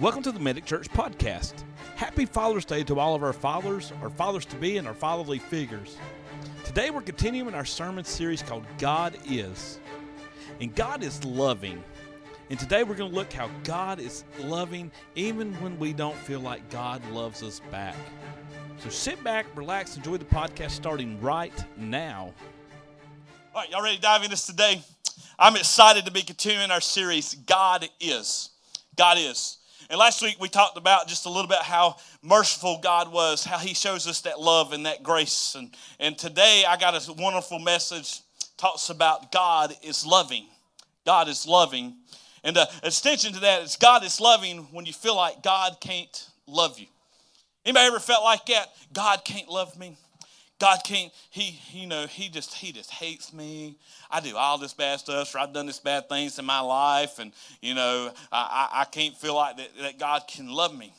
Welcome 0.00 0.22
to 0.22 0.32
the 0.32 0.40
Medic 0.40 0.64
Church 0.64 0.88
podcast. 0.88 1.52
Happy 1.94 2.24
Father's 2.24 2.64
Day 2.64 2.82
to 2.84 2.98
all 2.98 3.14
of 3.14 3.22
our 3.22 3.34
fathers, 3.34 3.92
our 4.00 4.08
fathers 4.08 4.46
to 4.46 4.56
be, 4.56 4.78
and 4.78 4.88
our 4.88 4.94
fatherly 4.94 5.38
figures. 5.38 5.98
Today 6.64 6.88
we're 6.88 7.02
continuing 7.02 7.52
our 7.52 7.66
sermon 7.66 8.06
series 8.06 8.40
called 8.42 8.64
God 8.78 9.14
Is. 9.28 9.78
And 10.58 10.74
God 10.74 11.02
is 11.02 11.22
loving. 11.22 11.84
And 12.48 12.58
today 12.58 12.82
we're 12.82 12.94
going 12.94 13.10
to 13.10 13.14
look 13.14 13.30
how 13.30 13.50
God 13.62 14.00
is 14.00 14.24
loving 14.38 14.90
even 15.16 15.52
when 15.60 15.78
we 15.78 15.92
don't 15.92 16.16
feel 16.16 16.40
like 16.40 16.70
God 16.70 17.06
loves 17.10 17.42
us 17.42 17.60
back. 17.70 17.96
So 18.78 18.88
sit 18.88 19.22
back, 19.22 19.44
relax, 19.54 19.98
enjoy 19.98 20.16
the 20.16 20.24
podcast 20.24 20.70
starting 20.70 21.20
right 21.20 21.52
now. 21.76 22.32
All 23.54 23.60
right, 23.60 23.70
y'all 23.70 23.82
ready 23.82 23.96
to 23.96 24.02
dive 24.02 24.22
into 24.22 24.30
this 24.30 24.46
today? 24.46 24.80
I'm 25.38 25.56
excited 25.56 26.06
to 26.06 26.10
be 26.10 26.22
continuing 26.22 26.70
our 26.70 26.80
series, 26.80 27.34
God 27.34 27.86
Is. 28.00 28.48
God 28.96 29.18
Is. 29.18 29.58
And 29.90 29.98
last 29.98 30.22
week 30.22 30.36
we 30.38 30.48
talked 30.48 30.76
about 30.78 31.08
just 31.08 31.26
a 31.26 31.28
little 31.28 31.48
bit 31.48 31.58
how 31.58 31.96
merciful 32.22 32.78
God 32.80 33.12
was, 33.12 33.44
how 33.44 33.58
He 33.58 33.74
shows 33.74 34.06
us 34.06 34.20
that 34.20 34.38
love 34.38 34.72
and 34.72 34.86
that 34.86 35.02
grace. 35.02 35.56
And, 35.56 35.74
and 35.98 36.16
today 36.16 36.62
I 36.66 36.76
got 36.76 36.94
a 36.94 37.12
wonderful 37.12 37.58
message 37.58 38.20
talks 38.56 38.88
about 38.88 39.32
God 39.32 39.74
is 39.82 40.06
loving. 40.06 40.46
God 41.04 41.26
is 41.26 41.44
loving. 41.44 41.96
And 42.44 42.56
uh, 42.56 42.66
the 42.82 42.86
extension 42.86 43.32
to 43.32 43.40
that 43.40 43.64
is 43.64 43.74
God 43.74 44.04
is 44.04 44.20
loving 44.20 44.68
when 44.70 44.86
you 44.86 44.92
feel 44.92 45.16
like 45.16 45.42
God 45.42 45.78
can't 45.80 46.28
love 46.46 46.78
you. 46.78 46.86
Anybody 47.66 47.86
ever 47.88 47.98
felt 47.98 48.22
like 48.22 48.46
that? 48.46 48.68
God 48.92 49.24
can't 49.24 49.48
love 49.48 49.76
me. 49.76 49.96
God 50.60 50.80
can't, 50.84 51.10
he, 51.30 51.58
you 51.72 51.86
know, 51.86 52.06
he 52.06 52.28
just, 52.28 52.54
he 52.54 52.70
just 52.70 52.90
hates 52.90 53.32
me. 53.32 53.76
I 54.10 54.20
do 54.20 54.36
all 54.36 54.58
this 54.58 54.74
bad 54.74 55.00
stuff, 55.00 55.34
or 55.34 55.38
I've 55.38 55.54
done 55.54 55.66
this 55.66 55.80
bad 55.80 56.08
things 56.08 56.38
in 56.38 56.44
my 56.44 56.60
life, 56.60 57.18
and, 57.18 57.32
you 57.62 57.74
know, 57.74 58.12
I, 58.30 58.68
I, 58.70 58.82
I 58.82 58.84
can't 58.84 59.16
feel 59.16 59.34
like 59.34 59.56
that, 59.56 59.70
that 59.80 59.98
God 59.98 60.24
can 60.28 60.50
love 60.50 60.76
me. 60.76 60.92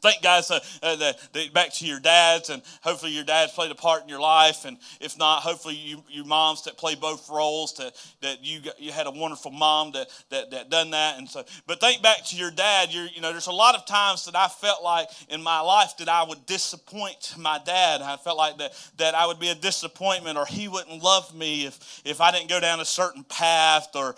Thank 0.00 0.22
guys 0.22 0.50
uh, 0.50 0.60
uh, 0.82 0.96
the, 0.96 1.16
the, 1.32 1.48
back 1.50 1.74
to 1.74 1.86
your 1.86 2.00
dads, 2.00 2.48
and 2.48 2.62
hopefully 2.82 3.12
your 3.12 3.24
dads 3.24 3.52
played 3.52 3.70
a 3.70 3.74
part 3.74 4.02
in 4.02 4.08
your 4.08 4.20
life, 4.20 4.64
and 4.64 4.78
if 5.00 5.18
not, 5.18 5.42
hopefully 5.42 5.74
you, 5.74 6.02
your 6.08 6.24
moms 6.24 6.62
that 6.64 6.78
play 6.78 6.94
both 6.94 7.28
roles, 7.28 7.74
to, 7.74 7.92
that 8.22 8.42
you 8.42 8.60
you 8.78 8.92
had 8.92 9.06
a 9.06 9.10
wonderful 9.10 9.50
mom 9.50 9.92
that, 9.92 10.08
that 10.30 10.50
that 10.52 10.70
done 10.70 10.90
that, 10.90 11.18
and 11.18 11.28
so. 11.28 11.44
But 11.66 11.80
think 11.80 12.02
back 12.02 12.24
to 12.26 12.36
your 12.36 12.50
dad. 12.50 12.92
you 12.94 13.08
you 13.14 13.20
know, 13.20 13.30
there's 13.30 13.48
a 13.48 13.52
lot 13.52 13.74
of 13.74 13.84
times 13.84 14.24
that 14.24 14.34
I 14.34 14.48
felt 14.48 14.82
like 14.82 15.08
in 15.28 15.42
my 15.42 15.60
life 15.60 15.96
that 15.98 16.08
I 16.08 16.22
would 16.22 16.46
disappoint 16.46 17.34
my 17.38 17.60
dad. 17.64 18.00
I 18.00 18.16
felt 18.16 18.38
like 18.38 18.56
that 18.58 18.72
that 18.96 19.14
I 19.14 19.26
would 19.26 19.38
be 19.38 19.50
a 19.50 19.54
disappointment, 19.54 20.38
or 20.38 20.46
he 20.46 20.68
wouldn't 20.68 21.02
love 21.02 21.34
me 21.34 21.66
if 21.66 22.00
if 22.06 22.22
I 22.22 22.30
didn't 22.30 22.48
go 22.48 22.60
down 22.60 22.80
a 22.80 22.86
certain 22.86 23.24
path, 23.24 23.88
or 23.94 24.14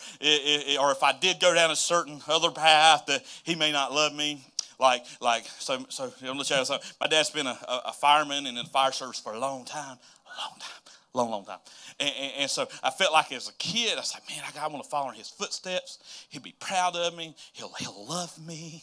or 0.81 0.93
if 0.93 1.03
I 1.03 1.13
did 1.21 1.41
go 1.41 1.53
down 1.55 1.73
a 1.73 1.77
certain 1.77 2.21
other 2.29 2.53
path, 2.53 3.07
that 3.07 3.25
he 3.43 3.57
may 3.57 3.73
not 3.73 3.93
love 3.93 4.15
me 4.15 4.45
like 4.83 5.05
like 5.21 5.45
so 5.47 5.87
so 5.89 6.13
I'm 6.21 6.27
gonna 6.27 6.39
you 6.41 6.65
so 6.65 6.79
my 7.01 7.07
dad's 7.07 7.31
been 7.31 7.47
a, 7.47 7.57
a, 7.87 7.93
fireman 7.93 8.47
and 8.47 8.59
in 8.59 8.65
the 8.65 8.65
fire 8.65 8.93
service 8.93 9.21
for 9.21 9.33
a 9.33 9.39
long 9.39 9.65
time, 9.65 9.97
a 10.27 10.41
long 10.41 10.59
time, 10.59 10.95
long 11.15 11.31
long 11.31 11.45
time. 11.45 11.59
And, 12.01 12.13
and, 12.21 12.33
and 12.41 12.51
so 12.51 12.69
I 12.83 12.91
felt 12.91 13.13
like 13.13 13.33
as 13.33 13.49
a 13.49 13.55
kid, 13.55 13.93
I 13.95 14.01
was 14.01 14.13
like, 14.13 14.29
man, 14.29 14.43
I, 14.45 14.65
I 14.65 14.69
want 14.69 14.83
to 14.83 14.91
follow 14.91 15.11
in 15.11 15.15
his 15.15 15.29
footsteps. 15.29 16.27
He'll 16.29 16.43
be 16.43 16.55
proud 16.59 16.97
of 16.97 17.17
me. 17.17 17.35
He'll 17.53 17.73
he'll 17.79 18.07
love 18.07 18.37
me. 18.45 18.83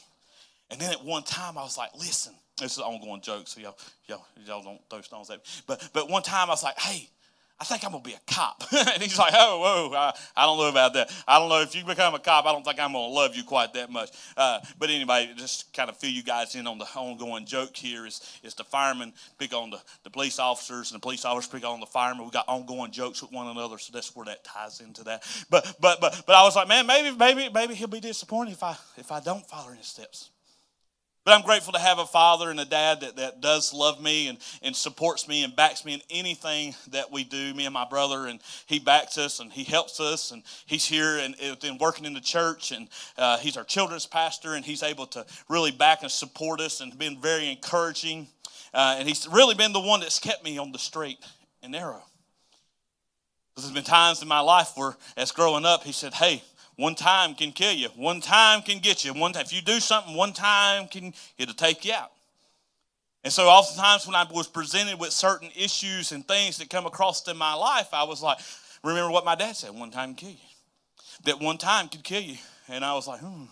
And 0.72 0.80
then 0.80 0.92
at 0.92 1.04
one 1.04 1.24
time, 1.24 1.58
I 1.58 1.64
was 1.64 1.78
like, 1.78 1.90
listen, 1.96 2.34
this 2.58 2.74
is 2.74 2.78
an 2.78 2.86
ongoing 2.86 3.22
joke, 3.22 3.48
so 3.48 3.60
y'all 3.60 3.78
y'all 4.08 4.26
y'all 4.46 4.64
don't 4.64 4.82
throw 4.90 5.02
stones 5.02 5.30
at 5.30 5.38
me. 5.38 5.44
But 5.68 5.90
but 5.94 6.10
one 6.10 6.24
time 6.24 6.48
I 6.48 6.52
was 6.52 6.64
like, 6.64 6.80
hey, 6.80 7.10
I 7.62 7.66
think 7.66 7.84
I'm 7.84 7.92
going 7.92 8.04
to 8.04 8.10
be 8.10 8.16
a 8.16 8.22
cop. 8.26 8.64
and 8.72 9.02
he's 9.02 9.18
like, 9.18 9.34
oh, 9.36 9.60
whoa, 9.60 9.98
I, 9.98 10.14
I, 10.36 10.46
don't 10.46 10.58
know 10.58 10.70
about 10.70 10.94
that. 10.94 11.12
I 11.28 11.40
don't 11.40 11.50
know 11.50 11.62
if 11.62 11.76
you 11.76 11.84
become 11.84 12.16
a 12.16 12.20
cop, 12.20 12.46
I 12.46 12.54
don't 12.54 12.64
think 12.64 12.80
I'm 12.80 12.94
going 12.94 13.10
to 13.10 13.14
love 13.14 13.36
you 13.36 13.44
quite 13.44 13.74
that 13.74 13.92
much. 13.92 14.12
Uh, 14.38 14.60
but 14.78 14.90
anyway, 14.90 15.32
just 15.36 15.74
kind 15.74 15.90
of 15.90 15.98
fill 15.98 16.10
you 16.10 16.24
guys 16.24 16.56
in 16.56 16.68
on 16.68 16.78
the 16.78 16.86
ongoing 16.96 17.46
joke 17.46 17.76
here 17.76 18.06
is, 18.06 18.22
is 18.44 18.54
the 18.54 18.64
firemen 18.64 19.12
pick 19.38 19.54
on 19.54 19.72
the, 19.72 19.82
the 20.04 20.10
police 20.10 20.40
officers 20.40 20.92
and 20.92 21.02
the 21.02 21.04
police 21.04 21.26
officers 21.26 21.52
pick 21.52 21.66
on 21.66 21.82
the 21.82 21.86
firemen. 21.86 22.24
We 22.24 22.32
got 22.32 22.48
ongoing 22.48 22.92
jokes 22.92 23.22
with 23.22 23.32
one 23.32 23.48
another, 23.48 23.78
so 23.78 23.92
that's 23.94 24.16
where 24.16 24.26
that 24.26 24.44
ties 24.44 24.80
into 24.80 25.04
that. 25.04 25.24
But 25.50 25.76
but 25.82 26.00
but 26.00 26.24
but 26.26 26.36
I 26.36 26.44
was 26.44 26.56
like, 26.56 26.68
man, 26.68 26.88
maybe 26.88 27.16
maybe 27.16 27.50
maybe 27.54 27.74
he'll 27.74 27.88
be 27.88 28.00
disappointed 28.00 28.54
if 28.54 28.64
I 28.64 28.78
if 28.98 29.12
I 29.12 29.20
don't 29.20 29.46
follow 29.46 29.72
in 29.72 29.78
his 29.78 29.88
steps. 29.88 30.30
But 31.26 31.36
I'm 31.36 31.46
grateful 31.46 31.74
to 31.74 31.80
have 31.80 32.00
a 32.00 32.06
father 32.06 32.50
and 32.50 32.60
a 32.60 32.66
dad 32.66 33.02
that, 33.02 33.18
that 33.18 33.42
does 33.42 33.74
love 33.74 34.02
me 34.02 34.30
and, 34.30 34.38
and 34.62 34.76
supports 34.76 35.28
me 35.28 35.44
and 35.44 35.56
backs 35.56 35.84
me 35.84 35.94
in 35.94 36.02
anything 36.10 36.74
that 36.92 37.12
we 37.12 37.24
do, 37.24 37.54
me 37.54 37.66
and 37.66 37.74
my 37.74 37.86
brother. 37.86 38.26
And 38.26 38.40
he 38.66 38.80
backs 38.80 39.18
us 39.18 39.40
and 39.40 39.52
he 39.52 39.64
helps 39.64 40.00
us. 40.00 40.32
And 40.32 40.44
he's 40.66 40.86
here 40.86 41.18
and, 41.18 41.36
and 41.40 41.80
working 41.80 42.06
in 42.06 42.14
the 42.14 42.22
church. 42.22 42.72
And 42.72 42.88
uh, 43.18 43.38
he's 43.38 43.58
our 43.58 43.66
children's 43.66 44.06
pastor. 44.06 44.56
And 44.56 44.64
he's 44.64 44.82
able 44.82 45.06
to 45.08 45.26
really 45.50 45.72
back 45.72 46.04
and 46.04 46.12
support 46.12 46.62
us 46.62 46.80
and 46.80 46.98
been 46.98 47.20
very 47.20 47.50
encouraging. 47.50 48.28
Uh, 48.74 48.96
and 48.98 49.08
he's 49.08 49.28
really 49.28 49.56
been 49.56 49.74
the 49.74 49.80
one 49.80 50.00
that's 50.00 50.20
kept 50.20 50.44
me 50.44 50.58
on 50.58 50.72
the 50.72 50.80
straight 50.80 51.20
and 51.62 51.74
narrow. 51.74 52.04
There's 53.56 53.72
been 53.72 53.84
times 53.84 54.22
in 54.22 54.28
my 54.28 54.40
life 54.40 54.72
where, 54.76 54.96
as 55.18 55.32
growing 55.32 55.66
up, 55.66 55.84
he 55.84 55.92
said, 55.92 56.14
Hey, 56.14 56.42
one 56.80 56.96
time 56.96 57.36
can 57.36 57.52
kill 57.52 57.74
you. 57.74 57.90
One 57.98 58.22
time 58.22 58.62
can 58.62 58.80
get 58.80 59.04
you. 59.04 59.14
One 59.14 59.34
time, 59.34 59.44
if 59.44 59.52
you 59.52 59.62
do 59.62 59.82
something, 59.82 60.16
one 60.16 60.32
time 60.32 60.88
can 60.88 61.14
it'll 61.38 61.54
take 61.54 61.84
you 61.84 61.92
out. 61.92 62.10
And 63.22 63.34
so, 63.34 63.48
oftentimes, 63.50 64.08
when 64.08 64.16
I 64.16 64.26
was 64.32 64.48
presented 64.48 64.98
with 64.98 65.12
certain 65.12 65.50
issues 65.58 66.14
and 66.14 66.26
things 66.26 66.58
that 66.58 66.70
come 66.70 66.86
across 66.86 67.28
in 67.28 67.36
my 67.36 67.54
life, 67.54 67.90
I 67.92 68.04
was 68.04 68.24
like, 68.24 68.38
remember 68.82 69.12
what 69.12 69.26
my 69.26 69.36
dad 69.36 69.58
said: 69.58 69.72
one 69.72 69.92
time 69.92 70.16
can 70.16 70.28
kill 70.28 70.30
you. 70.30 70.48
That 71.26 71.42
one 71.42 71.58
time 71.58 71.90
could 71.90 72.06
kill 72.06 72.22
you. 72.22 72.38
And 72.70 72.86
I 72.86 72.94
was 72.94 73.08
like, 73.08 73.20
hmm, 73.20 73.44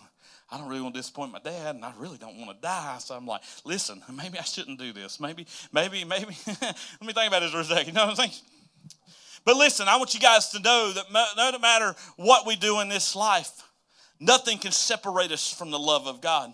I 0.50 0.56
don't 0.56 0.70
really 0.70 0.80
want 0.80 0.94
to 0.94 1.00
disappoint 1.00 1.30
my 1.30 1.40
dad, 1.40 1.74
and 1.74 1.84
I 1.84 1.92
really 1.98 2.16
don't 2.16 2.38
want 2.38 2.56
to 2.56 2.62
die. 2.62 2.96
So 2.98 3.14
I'm 3.14 3.26
like, 3.26 3.42
listen, 3.66 4.02
maybe 4.10 4.38
I 4.38 4.42
shouldn't 4.42 4.78
do 4.78 4.94
this. 4.94 5.20
Maybe, 5.20 5.46
maybe, 5.70 6.02
maybe. 6.02 6.34
Let 6.46 7.02
me 7.02 7.12
think 7.12 7.28
about 7.28 7.40
this 7.40 7.52
for 7.52 7.60
a 7.60 7.64
second. 7.64 7.88
You 7.88 7.92
know 7.92 8.06
what 8.06 8.18
I'm 8.18 8.30
saying? 8.30 8.32
But 9.48 9.56
listen, 9.56 9.88
I 9.88 9.96
want 9.96 10.12
you 10.12 10.20
guys 10.20 10.50
to 10.50 10.60
know 10.60 10.92
that 10.92 11.06
no 11.10 11.58
matter 11.58 11.96
what 12.16 12.46
we 12.46 12.54
do 12.54 12.80
in 12.80 12.90
this 12.90 13.16
life, 13.16 13.62
nothing 14.20 14.58
can 14.58 14.72
separate 14.72 15.32
us 15.32 15.50
from 15.50 15.70
the 15.70 15.78
love 15.78 16.06
of 16.06 16.20
God. 16.20 16.52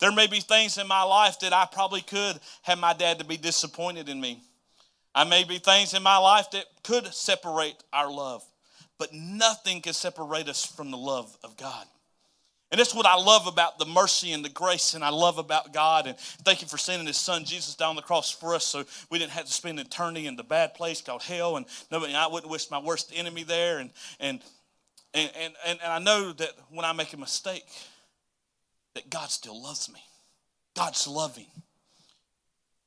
There 0.00 0.10
may 0.10 0.26
be 0.26 0.40
things 0.40 0.78
in 0.78 0.88
my 0.88 1.02
life 1.02 1.40
that 1.40 1.52
I 1.52 1.68
probably 1.70 2.00
could 2.00 2.40
have 2.62 2.78
my 2.78 2.94
dad 2.94 3.18
to 3.18 3.26
be 3.26 3.36
disappointed 3.36 4.08
in 4.08 4.18
me. 4.18 4.42
I 5.14 5.24
may 5.24 5.44
be 5.44 5.58
things 5.58 5.92
in 5.92 6.02
my 6.02 6.16
life 6.16 6.50
that 6.52 6.64
could 6.82 7.12
separate 7.12 7.76
our 7.92 8.10
love, 8.10 8.42
but 8.98 9.12
nothing 9.12 9.82
can 9.82 9.92
separate 9.92 10.48
us 10.48 10.64
from 10.64 10.90
the 10.90 10.96
love 10.96 11.36
of 11.44 11.58
God. 11.58 11.84
And 12.72 12.78
that's 12.78 12.94
what 12.94 13.04
I 13.04 13.16
love 13.16 13.46
about 13.46 13.78
the 13.78 13.84
mercy 13.84 14.32
and 14.32 14.42
the 14.42 14.48
grace, 14.48 14.94
and 14.94 15.04
I 15.04 15.10
love 15.10 15.36
about 15.36 15.74
God. 15.74 16.06
And 16.06 16.16
thank 16.18 16.62
you 16.62 16.68
for 16.68 16.78
sending 16.78 17.06
His 17.06 17.18
Son 17.18 17.44
Jesus 17.44 17.74
down 17.74 17.96
the 17.96 18.02
cross 18.02 18.30
for 18.30 18.54
us, 18.54 18.64
so 18.64 18.84
we 19.10 19.18
didn't 19.18 19.32
have 19.32 19.44
to 19.44 19.52
spend 19.52 19.78
eternity 19.78 20.26
in 20.26 20.36
the 20.36 20.42
bad 20.42 20.72
place 20.72 21.02
called 21.02 21.22
hell. 21.22 21.58
And 21.58 21.66
nobody, 21.90 22.14
I 22.14 22.28
wouldn't 22.28 22.50
wish 22.50 22.70
my 22.70 22.78
worst 22.78 23.12
enemy 23.14 23.42
there. 23.42 23.78
And 23.78 23.90
and 24.20 24.40
and 25.12 25.30
and 25.38 25.54
and 25.66 25.80
I 25.82 25.98
know 25.98 26.32
that 26.32 26.52
when 26.70 26.86
I 26.86 26.92
make 26.94 27.12
a 27.12 27.18
mistake, 27.18 27.66
that 28.94 29.10
God 29.10 29.30
still 29.30 29.62
loves 29.62 29.92
me. 29.92 30.00
God's 30.74 31.06
loving, 31.06 31.48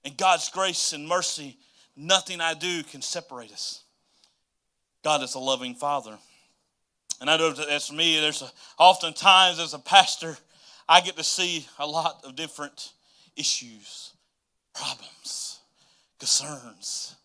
and 0.04 0.18
God's 0.18 0.50
grace 0.50 0.94
and 0.94 1.08
mercy. 1.08 1.60
Nothing 1.96 2.42
I 2.42 2.56
do 2.56 2.82
can 2.84 3.04
separate 3.04 3.54
us. 3.54 3.84
God 5.04 5.22
is 5.22 5.36
a 5.36 5.40
loving 5.40 5.76
Father. 5.76 6.18
And 7.22 7.30
I 7.30 7.38
know 7.38 7.52
that 7.52 7.68
that's 7.68 7.88
for 7.88 7.94
me. 7.94 8.20
There's 8.20 8.42
a, 8.42 8.52
oftentimes 8.78 9.60
as 9.60 9.74
a 9.74 9.80
pastor, 9.80 10.38
I 10.88 11.02
get 11.02 11.18
to 11.18 11.24
see 11.24 11.68
a 11.80 11.88
lot 11.88 12.24
of 12.24 12.36
different 12.36 12.92
issues, 13.36 14.14
problems, 14.74 15.60
concerns. 16.20 17.16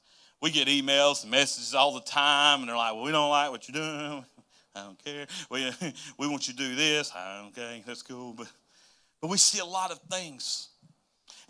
We 0.40 0.50
get 0.50 0.68
emails 0.68 1.22
and 1.22 1.30
messages 1.30 1.74
all 1.74 1.94
the 1.94 2.00
time, 2.00 2.60
and 2.60 2.68
they're 2.68 2.76
like, 2.76 2.94
well, 2.94 3.04
we 3.04 3.12
don't 3.12 3.30
like 3.30 3.50
what 3.50 3.68
you're 3.68 3.82
doing. 3.82 4.24
I 4.74 4.84
don't 4.84 5.04
care. 5.04 5.26
We, 5.50 5.70
we 6.18 6.28
want 6.28 6.48
you 6.48 6.54
to 6.54 6.58
do 6.58 6.74
this. 6.74 7.12
Okay, 7.48 7.82
that's 7.86 8.02
cool. 8.02 8.32
But, 8.32 8.46
but 9.20 9.28
we 9.28 9.36
see 9.36 9.58
a 9.58 9.64
lot 9.64 9.90
of 9.90 9.98
things 10.10 10.69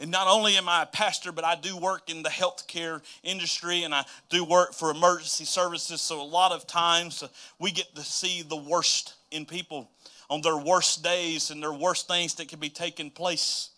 and 0.01 0.11
not 0.11 0.27
only 0.27 0.57
am 0.57 0.67
I 0.67 0.83
a 0.83 0.87
pastor, 0.87 1.31
but 1.31 1.45
I 1.45 1.55
do 1.55 1.77
work 1.77 2.09
in 2.09 2.23
the 2.23 2.31
healthcare 2.31 3.03
industry 3.23 3.85
and 3.85 3.95
I 3.95 4.05
do 4.31 4.45
work 4.45 4.73
for 4.73 4.91
emergency 4.91 5.45
services. 5.45 6.01
So 6.01 6.23
a 6.23 6.25
lot 6.25 6.53
of 6.53 6.67
times 6.67 7.23
uh, 7.23 7.29
we 7.59 7.71
get 7.71 7.95
to 7.95 8.03
see 8.03 8.41
the 8.41 8.57
worst 8.57 9.15
in 9.31 9.45
people 9.45 9.91
on 10.31 10.41
their 10.41 10.57
worst 10.57 11.05
days 11.05 11.51
and 11.51 11.63
their 11.63 11.73
worst 11.73 12.09
things 12.09 12.35
that 12.37 12.49
can 12.49 12.59
be 12.59 12.71
taking 12.71 13.11
place. 13.11 13.71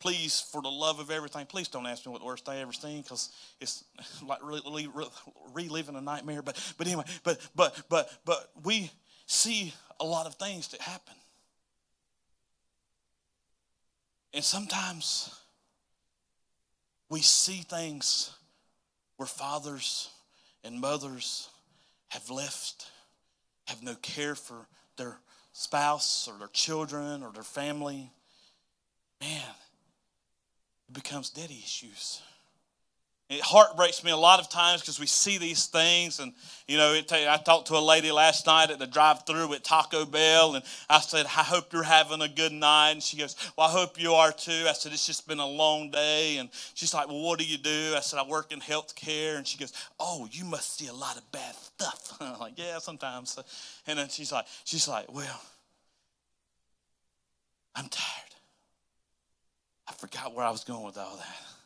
Please, 0.00 0.40
for 0.40 0.60
the 0.60 0.68
love 0.68 0.98
of 0.98 1.12
everything, 1.12 1.46
please 1.46 1.68
don't 1.68 1.86
ask 1.86 2.04
me 2.04 2.10
what 2.10 2.20
the 2.20 2.26
worst 2.26 2.48
I 2.48 2.58
ever 2.58 2.72
seen 2.72 3.02
because 3.02 3.30
it's 3.60 3.84
like 4.26 4.40
really, 4.42 4.88
really 4.88 5.10
reliving 5.54 5.94
a 5.94 6.00
nightmare. 6.00 6.42
But 6.42 6.58
but 6.76 6.88
anyway, 6.88 7.04
but 7.22 7.38
but 7.54 7.82
but 7.88 8.10
but 8.24 8.50
we 8.64 8.90
see 9.26 9.72
a 10.00 10.04
lot 10.04 10.26
of 10.26 10.34
things 10.34 10.68
that 10.68 10.80
happen. 10.80 11.14
And 14.36 14.44
sometimes 14.44 15.34
we 17.08 17.22
see 17.22 17.62
things 17.62 18.36
where 19.16 19.26
fathers 19.26 20.10
and 20.62 20.78
mothers 20.78 21.48
have 22.08 22.28
left, 22.28 22.86
have 23.66 23.82
no 23.82 23.94
care 23.94 24.34
for 24.34 24.68
their 24.98 25.16
spouse 25.54 26.28
or 26.28 26.38
their 26.38 26.48
children 26.48 27.22
or 27.22 27.32
their 27.32 27.42
family. 27.42 28.10
Man, 29.22 29.54
it 30.90 30.92
becomes 30.92 31.30
daddy 31.30 31.62
issues. 31.64 32.20
It 33.28 33.40
heartbreaks 33.40 34.04
me 34.04 34.12
a 34.12 34.16
lot 34.16 34.38
of 34.38 34.48
times 34.48 34.82
because 34.82 35.00
we 35.00 35.06
see 35.06 35.36
these 35.36 35.66
things, 35.66 36.20
and 36.20 36.32
you 36.68 36.76
know, 36.76 36.92
it, 36.94 37.12
I 37.12 37.36
talked 37.38 37.66
to 37.68 37.74
a 37.76 37.80
lady 37.80 38.12
last 38.12 38.46
night 38.46 38.70
at 38.70 38.78
the 38.78 38.86
drive-through 38.86 39.52
at 39.52 39.64
Taco 39.64 40.04
Bell, 40.06 40.54
and 40.54 40.64
I 40.88 41.00
said, 41.00 41.26
"I 41.26 41.42
hope 41.42 41.72
you're 41.72 41.82
having 41.82 42.22
a 42.22 42.28
good 42.28 42.52
night." 42.52 42.92
And 42.92 43.02
she 43.02 43.16
goes, 43.16 43.34
"Well, 43.58 43.66
I 43.66 43.72
hope 43.72 44.00
you 44.00 44.12
are 44.12 44.30
too." 44.30 44.66
I 44.68 44.72
said, 44.74 44.92
"It's 44.92 45.04
just 45.04 45.26
been 45.26 45.40
a 45.40 45.46
long 45.46 45.90
day," 45.90 46.36
and 46.36 46.48
she's 46.74 46.94
like, 46.94 47.08
"Well, 47.08 47.20
what 47.20 47.40
do 47.40 47.44
you 47.44 47.58
do?" 47.58 47.94
I 47.96 48.00
said, 48.00 48.20
"I 48.20 48.22
work 48.22 48.52
in 48.52 48.60
healthcare," 48.60 49.36
and 49.36 49.44
she 49.44 49.58
goes, 49.58 49.72
"Oh, 49.98 50.28
you 50.30 50.44
must 50.44 50.78
see 50.78 50.86
a 50.86 50.94
lot 50.94 51.16
of 51.16 51.32
bad 51.32 51.56
stuff." 51.56 52.16
I'm 52.20 52.38
like, 52.38 52.56
"Yeah, 52.56 52.78
sometimes." 52.78 53.36
And 53.88 53.98
then 53.98 54.08
she's 54.08 54.30
like, 54.30 54.46
"She's 54.64 54.86
like, 54.86 55.12
well, 55.12 55.40
I'm 57.74 57.88
tired. 57.88 58.34
I 59.88 59.94
forgot 59.94 60.32
where 60.32 60.46
I 60.46 60.50
was 60.50 60.62
going 60.62 60.84
with 60.84 60.96
all 60.96 61.16
that." 61.16 61.65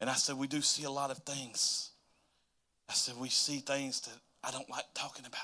And 0.00 0.10
I 0.10 0.14
said, 0.14 0.36
We 0.36 0.46
do 0.46 0.60
see 0.60 0.84
a 0.84 0.90
lot 0.90 1.10
of 1.10 1.18
things. 1.18 1.90
I 2.88 2.92
said, 2.92 3.16
We 3.18 3.28
see 3.28 3.58
things 3.58 4.00
that 4.02 4.18
I 4.42 4.50
don't 4.50 4.68
like 4.70 4.84
talking 4.94 5.26
about. 5.26 5.40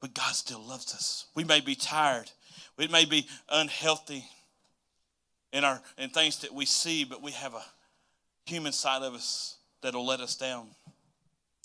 But 0.00 0.14
God 0.14 0.34
still 0.34 0.60
loves 0.60 0.94
us. 0.94 1.26
We 1.34 1.44
may 1.44 1.60
be 1.60 1.74
tired, 1.74 2.30
we 2.76 2.88
may 2.88 3.04
be 3.04 3.26
unhealthy 3.50 4.24
in, 5.52 5.64
our, 5.64 5.80
in 5.98 6.10
things 6.10 6.38
that 6.40 6.54
we 6.54 6.64
see, 6.64 7.04
but 7.04 7.22
we 7.22 7.32
have 7.32 7.54
a 7.54 7.62
human 8.46 8.72
side 8.72 9.02
of 9.02 9.14
us 9.14 9.56
that'll 9.82 10.06
let 10.06 10.20
us 10.20 10.36
down. 10.36 10.68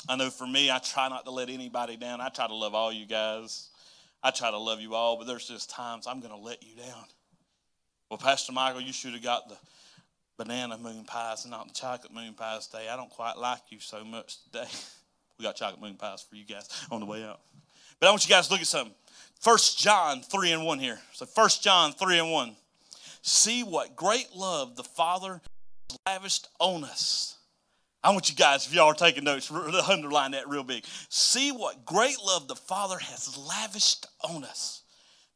I 0.08 0.16
know 0.16 0.30
for 0.30 0.46
me, 0.46 0.70
I 0.70 0.80
try 0.80 1.10
not 1.10 1.26
to 1.26 1.32
let 1.32 1.50
anybody 1.50 1.98
down. 1.98 2.22
I 2.22 2.30
try 2.30 2.48
to 2.48 2.54
love 2.54 2.76
all 2.76 2.92
you 2.92 3.06
guys. 3.06 3.70
I 4.22 4.32
try 4.32 4.52
to 4.52 4.58
love 4.58 4.80
you 4.80 4.96
all, 4.96 5.18
but 5.18 5.28
there's 5.28 5.48
just 5.48 5.70
times 5.70 6.08
I'm 6.08 6.20
going 6.20 6.34
to 6.34 6.40
let 6.40 6.64
you 6.64 6.76
down. 6.76 7.06
Well, 8.10 8.18
Pastor 8.18 8.52
Michael, 8.52 8.82
you 8.82 8.94
should 8.94 9.14
have 9.14 9.24
got 9.24 9.50
the 9.50 9.56
banana 10.38 10.78
moon 10.78 11.04
pies 11.06 11.46
and 11.46 11.52
not 11.52 11.68
the 11.68 11.74
chocolate 11.74 12.14
moon 12.14 12.34
pies 12.34 12.68
today. 12.68 12.88
I 12.90 12.96
don't 12.96 13.10
quite 13.10 13.38
like 13.38 13.62
you 13.70 13.80
so 13.80 14.04
much 14.04 14.44
today. 14.46 14.68
we 15.40 15.44
got 15.44 15.56
chocolate 15.56 15.82
moon 15.82 15.96
pies 15.96 16.26
for 16.28 16.36
you 16.36 16.46
guys 16.46 16.68
on 16.92 17.00
the 17.00 17.06
way 17.06 17.24
out. 17.24 17.40
But 18.00 18.08
I 18.08 18.10
want 18.12 18.28
you 18.28 18.34
guys 18.34 18.48
to 18.48 18.54
look 18.54 18.62
at 18.62 18.68
something. 18.68 18.96
First 19.40 19.80
John 19.80 20.22
3 20.22 20.52
and 20.52 20.66
1 20.66 20.80
here. 20.80 21.00
So 21.14 21.26
First 21.26 21.64
John 21.64 21.94
3 21.94 22.20
and 22.20 22.32
1. 22.32 22.56
See 23.22 23.64
what 23.64 23.96
great 23.96 24.36
love 24.36 24.76
the 24.76 24.84
Father 24.84 25.42
has 25.90 26.00
lavished 26.06 26.48
on 26.60 26.84
us. 26.84 27.38
I 28.04 28.12
want 28.12 28.30
you 28.30 28.36
guys, 28.36 28.68
if 28.68 28.74
y'all 28.74 28.92
are 28.92 28.94
taking 28.94 29.24
notes, 29.24 29.50
underline 29.90 30.32
that 30.32 30.48
real 30.48 30.64
big. 30.64 30.86
See 31.10 31.52
what 31.52 31.86
great 31.86 32.18
love 32.24 32.48
the 32.48 32.56
Father 32.56 33.00
has 33.00 33.36
lavished 33.36 34.06
on 34.30 34.44
us, 34.44 34.84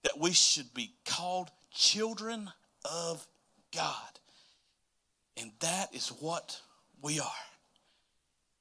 that 0.03 0.19
we 0.19 0.33
should 0.33 0.71
be 0.75 0.93
called 1.03 1.49
children 1.73 2.51
of 2.85 3.25
God. 3.75 4.19
And 5.39 5.51
that 5.59 5.93
is 5.93 6.09
what 6.09 6.59
we 7.01 7.19
are. 7.19 7.31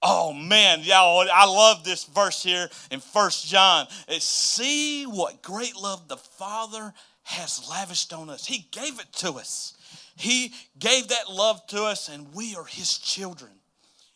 Oh 0.01 0.33
man, 0.33 0.81
y'all, 0.83 1.27
I 1.33 1.45
love 1.45 1.83
this 1.83 2.05
verse 2.05 2.43
here 2.43 2.69
in 2.91 3.01
First 3.01 3.47
John. 3.49 3.87
It's, 4.07 4.25
See 4.25 5.05
what 5.05 5.43
great 5.43 5.75
love 5.77 6.07
the 6.07 6.17
Father 6.17 6.95
has 7.25 7.69
lavished 7.69 8.13
on 8.13 8.31
us. 8.31 8.47
He 8.47 8.69
gave 8.71 9.01
it 9.01 9.13
to 9.15 9.33
us. 9.33 9.75
He 10.17 10.53
gave 10.79 11.09
that 11.09 11.31
love 11.31 11.67
to 11.69 11.83
us, 11.85 12.09
and 12.09 12.33
we 12.33 12.55
are 12.55 12.65
His 12.65 12.99
children. 12.99 13.51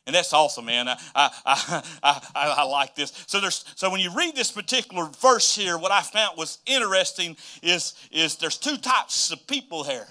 And 0.07 0.15
that's 0.15 0.33
awesome, 0.33 0.65
man. 0.65 0.89
I, 0.89 0.97
I, 1.15 1.31
I, 1.45 1.83
I, 2.35 2.55
I 2.59 2.63
like 2.65 2.95
this. 2.95 3.13
So, 3.27 3.41
there's, 3.41 3.65
so 3.77 3.91
when 3.91 4.01
you 4.01 4.13
read 4.15 4.35
this 4.35 4.51
particular 4.51 5.09
verse 5.21 5.55
here, 5.55 5.79
what 5.79 5.93
I 5.93 6.03
found 6.03 6.37
was 6.37 6.59
interesting 6.67 7.37
is, 7.63 7.95
is 8.11 8.37
there's 8.37 8.57
two 8.59 8.77
types 8.77 9.31
of 9.31 9.47
people 9.47 9.85
here. 9.85 10.07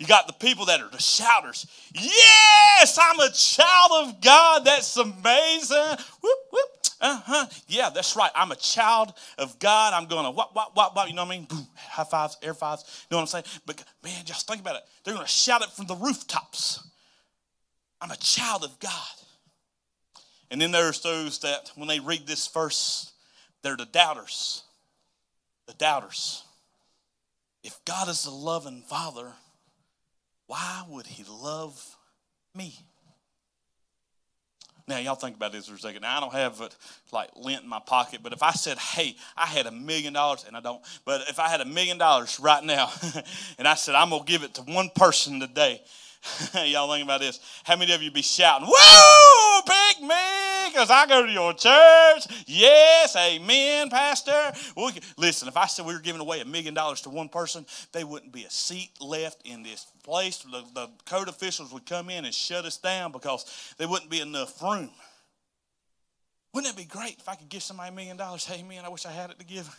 You 0.00 0.06
got 0.06 0.26
the 0.26 0.32
people 0.32 0.64
that 0.64 0.80
are 0.80 0.88
the 0.88 0.98
shouters. 0.98 1.66
Yes, 1.92 2.98
I'm 2.98 3.20
a 3.20 3.30
child 3.32 3.90
of 4.08 4.22
God. 4.22 4.64
That's 4.64 4.96
amazing. 4.96 5.76
Whoop, 6.22 6.38
whoop. 6.50 6.70
Uh-huh. 7.02 7.46
Yeah, 7.68 7.90
that's 7.94 8.16
right. 8.16 8.30
I'm 8.34 8.50
a 8.50 8.56
child 8.56 9.12
of 9.36 9.58
God. 9.58 9.92
I'm 9.92 10.08
going 10.08 10.24
to 10.24 10.30
you 10.30 10.34
know 10.34 10.46
what 10.46 11.18
I 11.18 11.28
mean? 11.28 11.44
Boom, 11.44 11.66
high 11.76 12.04
fives, 12.04 12.38
air 12.42 12.54
fives. 12.54 13.04
You 13.10 13.14
know 13.14 13.18
what 13.18 13.34
I'm 13.34 13.44
saying? 13.44 13.60
But 13.66 13.84
man, 14.02 14.24
just 14.24 14.48
think 14.48 14.62
about 14.62 14.76
it. 14.76 14.82
They're 15.04 15.12
going 15.12 15.26
to 15.26 15.30
shout 15.30 15.60
it 15.60 15.68
from 15.68 15.86
the 15.86 15.96
rooftops. 15.96 16.82
I'm 18.00 18.10
a 18.10 18.16
child 18.16 18.64
of 18.64 18.80
God. 18.80 18.92
And 20.50 20.62
then 20.62 20.70
there's 20.70 21.02
those 21.02 21.40
that, 21.40 21.72
when 21.74 21.88
they 21.88 22.00
read 22.00 22.26
this 22.26 22.48
verse, 22.48 23.12
they're 23.62 23.76
the 23.76 23.84
doubters. 23.84 24.62
The 25.66 25.74
doubters. 25.74 26.42
If 27.62 27.78
God 27.84 28.08
is 28.08 28.22
the 28.22 28.30
loving 28.30 28.80
Father, 28.80 29.34
why 30.50 30.82
would 30.88 31.06
he 31.06 31.22
love 31.30 31.96
me? 32.56 32.74
Now, 34.88 34.98
y'all 34.98 35.14
think 35.14 35.36
about 35.36 35.52
this 35.52 35.68
for 35.68 35.76
a 35.76 35.78
second. 35.78 36.02
Now, 36.02 36.16
I 36.16 36.20
don't 36.20 36.32
have 36.32 36.60
like 37.12 37.30
lint 37.36 37.62
in 37.62 37.68
my 37.68 37.78
pocket, 37.78 38.18
but 38.20 38.32
if 38.32 38.42
I 38.42 38.50
said, 38.50 38.76
hey, 38.76 39.14
I 39.36 39.46
had 39.46 39.66
a 39.66 39.70
million 39.70 40.12
dollars, 40.12 40.44
and 40.48 40.56
I 40.56 40.60
don't, 40.60 40.82
but 41.04 41.20
if 41.28 41.38
I 41.38 41.48
had 41.48 41.60
a 41.60 41.64
million 41.64 41.98
dollars 41.98 42.40
right 42.40 42.64
now, 42.64 42.90
and 43.58 43.68
I 43.68 43.74
said, 43.74 43.94
I'm 43.94 44.10
going 44.10 44.24
to 44.24 44.26
give 44.26 44.42
it 44.42 44.54
to 44.54 44.62
one 44.62 44.90
person 44.96 45.38
today, 45.38 45.82
Y'all 46.66 46.92
think 46.92 47.04
about 47.04 47.20
this. 47.20 47.40
How 47.64 47.76
many 47.76 47.92
of 47.92 48.02
you 48.02 48.10
be 48.10 48.22
shouting, 48.22 48.66
Woo, 48.66 49.62
pick 49.66 50.02
me, 50.02 50.68
because 50.68 50.90
I 50.90 51.06
go 51.08 51.24
to 51.24 51.32
your 51.32 51.52
church? 51.54 52.44
Yes, 52.46 53.16
amen, 53.16 53.88
Pastor. 53.88 54.52
Listen, 55.16 55.48
if 55.48 55.56
I 55.56 55.66
said 55.66 55.86
we 55.86 55.94
were 55.94 56.00
giving 56.00 56.20
away 56.20 56.40
a 56.40 56.44
million 56.44 56.74
dollars 56.74 57.00
to 57.02 57.10
one 57.10 57.28
person, 57.28 57.64
they 57.92 58.04
wouldn't 58.04 58.32
be 58.32 58.44
a 58.44 58.50
seat 58.50 58.90
left 59.00 59.46
in 59.46 59.62
this 59.62 59.86
place. 60.02 60.38
The, 60.38 60.62
the 60.74 60.90
code 61.06 61.28
officials 61.28 61.72
would 61.72 61.86
come 61.86 62.10
in 62.10 62.24
and 62.24 62.34
shut 62.34 62.64
us 62.64 62.76
down 62.76 63.12
because 63.12 63.74
there 63.78 63.88
wouldn't 63.88 64.10
be 64.10 64.20
enough 64.20 64.60
room. 64.62 64.90
Wouldn't 66.52 66.74
it 66.74 66.76
be 66.76 66.84
great 66.84 67.16
if 67.18 67.28
I 67.28 67.36
could 67.36 67.48
give 67.48 67.62
somebody 67.62 67.90
a 67.90 67.92
million 67.92 68.16
dollars? 68.16 68.44
Hey, 68.44 68.62
man, 68.62 68.84
I 68.84 68.88
wish 68.88 69.06
I 69.06 69.12
had 69.12 69.30
it 69.30 69.38
to 69.38 69.44
give. 69.44 69.74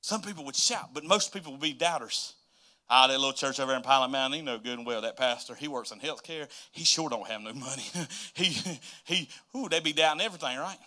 Some 0.00 0.22
people 0.22 0.44
would 0.44 0.56
shout, 0.56 0.90
but 0.94 1.04
most 1.04 1.32
people 1.32 1.52
would 1.52 1.60
be 1.60 1.72
doubters. 1.72 2.34
Ah, 2.88 3.08
that 3.08 3.18
little 3.18 3.32
church 3.32 3.58
over 3.58 3.74
in 3.74 3.82
Pilot 3.82 4.10
Mountain, 4.10 4.38
he 4.38 4.44
know 4.44 4.58
good 4.58 4.78
and 4.78 4.86
well 4.86 5.00
that 5.00 5.16
pastor, 5.16 5.54
he 5.54 5.66
works 5.66 5.90
in 5.90 5.98
healthcare. 5.98 6.48
He 6.70 6.84
sure 6.84 7.08
don't 7.08 7.26
have 7.26 7.40
no 7.40 7.52
money. 7.52 7.84
he, 8.34 8.80
he, 9.04 9.28
ooh, 9.56 9.68
they 9.68 9.80
be 9.80 9.92
doubting 9.92 10.24
everything, 10.24 10.56
right? 10.56 10.78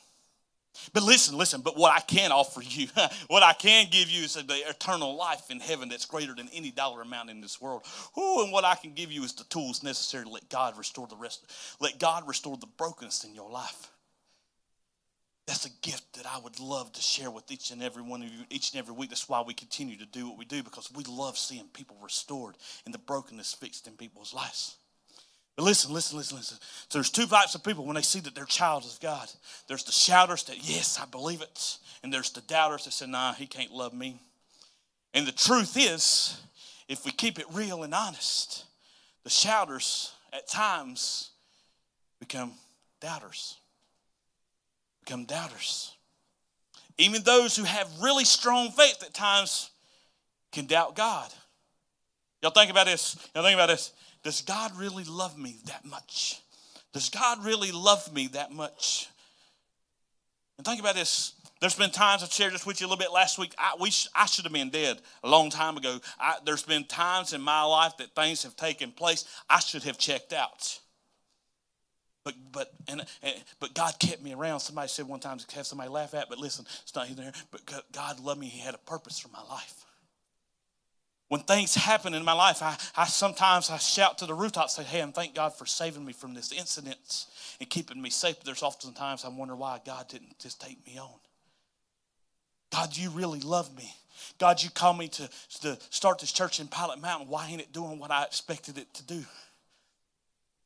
But 0.94 1.04
listen, 1.04 1.38
listen, 1.38 1.62
but 1.62 1.78
what 1.78 1.94
I 1.94 2.00
can 2.00 2.32
offer 2.32 2.62
you, 2.62 2.88
what 3.28 3.44
I 3.44 3.54
can 3.54 3.88
give 3.90 4.10
you 4.10 4.24
is 4.24 4.36
the 4.36 4.70
eternal 4.70 5.16
life 5.16 5.50
in 5.50 5.60
heaven 5.60 5.90
that's 5.90 6.06
greater 6.06 6.34
than 6.34 6.50
any 6.54 6.72
dollar 6.72 7.02
amount 7.02 7.30
in 7.30 7.42
this 7.42 7.60
world. 7.60 7.84
Ooh, 8.18 8.44
and 8.44 8.52
what 8.52 8.64
I 8.64 8.76
can 8.76 8.94
give 8.94 9.12
you 9.12 9.24
is 9.24 9.34
the 9.34 9.44
tools 9.46 9.84
necessary 9.84 10.24
to 10.24 10.30
let 10.30 10.50
God 10.50 10.78
restore 10.78 11.08
the 11.08 11.18
rest, 11.18 11.46
let 11.80 12.00
God 12.00 12.28
restore 12.28 12.58
the 12.58 12.68
brokenness 12.78 13.24
in 13.26 13.36
your 13.36 13.50
life. 13.50 13.90
That's 15.50 15.66
a 15.66 15.72
gift 15.82 16.14
that 16.14 16.28
I 16.28 16.38
would 16.38 16.60
love 16.60 16.94
to 16.94 17.02
share 17.02 17.32
with 17.32 17.52
each 17.52 17.72
and 17.72 17.82
every 17.82 18.04
one 18.04 18.22
of 18.22 18.30
you 18.30 18.46
each 18.52 18.72
and 18.72 18.78
every 18.78 18.94
week. 18.94 19.10
That's 19.10 19.28
why 19.28 19.42
we 19.42 19.56
continue 19.56 19.98
to 19.98 20.06
do 20.06 20.30
what 20.30 20.38
we 20.38 20.46
do 20.46 20.62
because 20.62 20.92
we 20.96 21.04
love 21.06 21.40
seeing 21.40 21.66
people 21.74 21.98
restored 22.04 22.56
and 22.86 22.94
the 22.94 23.00
brokenness 23.00 23.56
fixed 23.56 23.88
in 23.88 23.94
people's 23.94 24.32
lives. 24.32 24.76
But 25.56 25.64
listen, 25.64 25.92
listen, 25.92 26.20
listen, 26.20 26.38
listen. 26.38 26.60
So 26.62 27.00
there's 27.00 27.10
two 27.10 27.26
types 27.26 27.56
of 27.56 27.64
people 27.64 27.84
when 27.84 27.96
they 27.96 28.04
see 28.04 28.20
that 28.20 28.36
they're 28.36 28.46
child 28.46 28.86
is 28.86 29.00
God. 29.02 29.28
There's 29.68 29.84
the 29.84 29.92
shouters 29.92 30.44
that, 30.44 30.58
yes, 30.62 31.00
I 31.02 31.08
believe 31.08 31.42
it. 31.42 31.80
And 32.04 32.14
there's 32.14 32.30
the 32.30 32.42
doubters 32.42 32.86
that 32.86 32.92
say, 32.92 33.08
nah, 33.08 33.34
he 33.34 33.48
can't 33.48 33.72
love 33.72 33.92
me. 33.92 34.22
And 35.16 35.26
the 35.26 35.32
truth 35.32 35.76
is, 35.76 36.40
if 36.88 37.06
we 37.06 37.12
keep 37.12 37.40
it 37.40 37.48
real 37.52 37.82
and 37.82 37.96
honest, 37.96 38.66
the 39.24 39.32
shouters 39.32 40.12
at 40.32 40.48
times 40.48 41.32
become 42.20 42.52
doubters 43.02 43.56
become 45.10 45.26
doubters. 45.26 45.96
Even 47.00 47.24
those 47.24 47.56
who 47.56 47.64
have 47.64 47.90
really 48.00 48.26
strong 48.26 48.70
faith 48.70 49.02
at 49.02 49.14
times 49.14 49.72
can 50.52 50.68
doubt 50.68 50.96
God. 50.96 51.32
Y'all 52.44 52.52
think 52.52 52.70
about 52.70 52.86
this. 52.86 53.18
Y'all 53.34 53.44
think 53.44 53.56
about 53.56 53.70
this. 53.70 53.92
Does 54.24 54.42
God 54.42 54.78
really 54.78 55.04
love 55.06 55.38
me 55.38 55.56
that 55.66 55.84
much? 55.84 56.42
Does 56.94 57.10
God 57.10 57.44
really 57.44 57.72
love 57.72 58.14
me 58.14 58.28
that 58.34 58.52
much? 58.52 59.08
And 60.58 60.66
think 60.68 60.80
about 60.80 60.96
this. 60.96 61.34
There's 61.60 61.76
been 61.76 61.90
times 61.90 62.22
I've 62.22 62.32
shared 62.32 62.54
this 62.54 62.66
with 62.66 62.80
you 62.80 62.86
a 62.86 62.90
little 62.90 63.04
bit 63.04 63.12
last 63.12 63.40
week. 63.40 63.56
I, 63.58 63.76
we, 63.80 63.92
I 64.14 64.28
should 64.28 64.46
have 64.46 64.54
been 64.54 64.70
dead 64.70 65.02
a 65.24 65.30
long 65.30 65.50
time 65.50 65.76
ago. 65.76 66.00
I, 66.20 66.36
there's 66.46 66.64
been 66.64 66.84
times 66.84 67.34
in 67.34 67.42
my 67.42 67.64
life 67.64 67.98
that 67.98 68.14
things 68.16 68.44
have 68.44 68.56
taken 68.56 68.92
place. 68.92 69.26
I 69.50 69.60
should 69.60 69.84
have 69.84 69.98
checked 69.98 70.34
out. 70.34 70.80
But 72.24 72.36
but 72.52 72.72
and, 72.88 73.06
and, 73.24 73.36
but 73.60 73.74
God 73.74 73.94
kept 74.00 74.22
me 74.22 74.34
around. 74.34 74.60
Somebody 74.60 74.90
said 74.90 75.08
one 75.08 75.20
time 75.20 75.38
to 75.38 75.56
have 75.56 75.66
somebody 75.66 75.90
laugh 75.90 76.14
at, 76.14 76.30
but 76.30 76.38
listen, 76.38 76.66
it's 76.84 76.96
not 76.96 77.08
there. 77.16 77.32
But 77.52 77.62
God 77.92 78.20
loved 78.20 78.40
me. 78.40 78.48
He 78.48 78.60
had 78.60 78.76
a 78.76 78.80
purpose 78.80 79.20
for 79.20 79.30
my 79.30 79.44
life. 79.50 79.86
When 81.30 81.42
things 81.42 81.76
happen 81.76 82.16
in 82.16 82.26
my 82.26 82.34
life, 82.34 82.64
I, 82.64 82.76
I 82.96 83.06
sometimes 83.06 83.70
I 83.70 83.78
shout 83.78 84.18
to 84.18 84.26
the 84.26 84.34
rooftop, 84.34 84.70
say, 84.70 84.84
"Hey, 84.84 85.02
and 85.02 85.14
thank 85.14 85.36
God 85.36 85.54
for 85.56 85.66
saving 85.66 86.04
me 86.04 86.12
from 86.12 86.34
this 86.34 86.52
incident 86.52 87.26
and 87.60 87.70
keeping 87.70 88.02
me 88.02 88.10
safe." 88.10 88.38
But 88.38 88.46
there's 88.46 88.64
often 88.64 88.94
times 88.94 89.24
I 89.24 89.30
wonder 89.30 89.56
why 89.56 89.80
God 89.86 90.08
didn't 90.10 90.40
just 90.40 90.60
take 90.60 90.86
me 90.86 90.98
on. 90.98 91.20
God, 92.72 92.98
you 92.98 93.10
really 93.12 93.40
love 93.40 93.76
me. 93.76 93.94
God, 94.38 94.62
you 94.62 94.70
called 94.70 94.98
me 94.98 95.08
to, 95.08 95.30
to 95.62 95.78
start 95.90 96.20
this 96.20 96.32
church 96.32 96.60
in 96.60 96.68
Pilot 96.68 97.00
Mountain. 97.00 97.30
Why 97.30 97.48
ain't 97.48 97.62
it 97.62 97.72
doing 97.72 98.00
what 98.00 98.12
I 98.12 98.24
expected 98.24 98.78
it 98.78 98.94
to 98.96 99.04
do? 99.04 99.24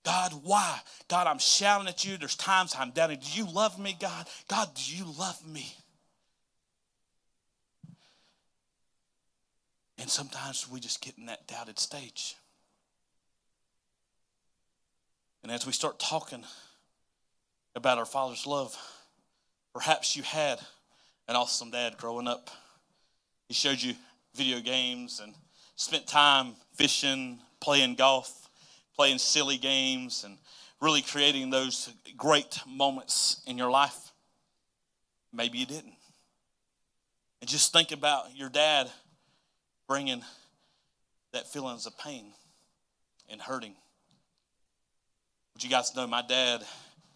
God, 0.04 0.34
why? 0.44 0.80
God, 1.08 1.28
I'm 1.28 1.40
shouting 1.40 1.88
at 1.88 2.04
you. 2.04 2.18
There's 2.18 2.36
times 2.36 2.76
I'm 2.78 2.92
doubting. 2.92 3.20
Do 3.20 3.40
you 3.40 3.50
love 3.50 3.80
me, 3.80 3.96
God? 4.00 4.28
God, 4.50 4.70
do 4.76 4.96
you 4.96 5.06
love 5.18 5.46
me? 5.48 5.74
And 9.98 10.10
sometimes 10.10 10.70
we 10.70 10.82
just 10.82 11.02
get 11.02 11.18
in 11.18 11.28
that 11.28 11.48
doubted 11.48 11.80
stage. 11.80 12.36
And 15.44 15.52
as 15.52 15.66
we 15.66 15.72
start 15.72 16.00
talking 16.00 16.44
about 17.76 17.98
our 17.98 18.06
Father's 18.06 18.46
love, 18.46 18.76
perhaps 19.74 20.16
you 20.16 20.24
had 20.24 20.60
an 21.28 21.36
awesome 21.36 21.72
dad 21.72 21.98
growing 21.98 22.28
up. 22.28 22.50
He 23.48 23.54
showed 23.54 23.82
you 23.82 23.94
video 24.36 24.60
games 24.60 25.22
and 25.22 25.34
spent 25.76 26.08
time 26.08 26.56
fishing, 26.76 27.40
playing 27.60 27.96
golf, 27.96 28.43
playing 28.96 29.18
silly 29.18 29.58
games, 29.58 30.24
and 30.24 30.38
really 30.82 31.02
creating 31.02 31.50
those 31.50 31.94
great 32.18 32.60
moments 32.68 33.42
in 33.48 33.58
your 33.58 33.72
life. 33.72 34.12
Maybe 35.32 35.58
you 35.58 35.66
didn't. 35.66 35.94
And 37.42 37.50
just 37.50 37.74
think 37.74 37.92
about 37.92 38.36
your 38.36 38.50
dad 38.50 38.90
bringing 39.88 40.22
that 41.32 41.52
feelings 41.52 41.86
of 41.86 41.98
pain 41.98 42.34
and 43.30 43.42
hurting. 43.42 43.74
But 45.54 45.64
you 45.64 45.70
guys 45.70 45.96
know 45.96 46.08
my 46.08 46.22
dad 46.22 46.64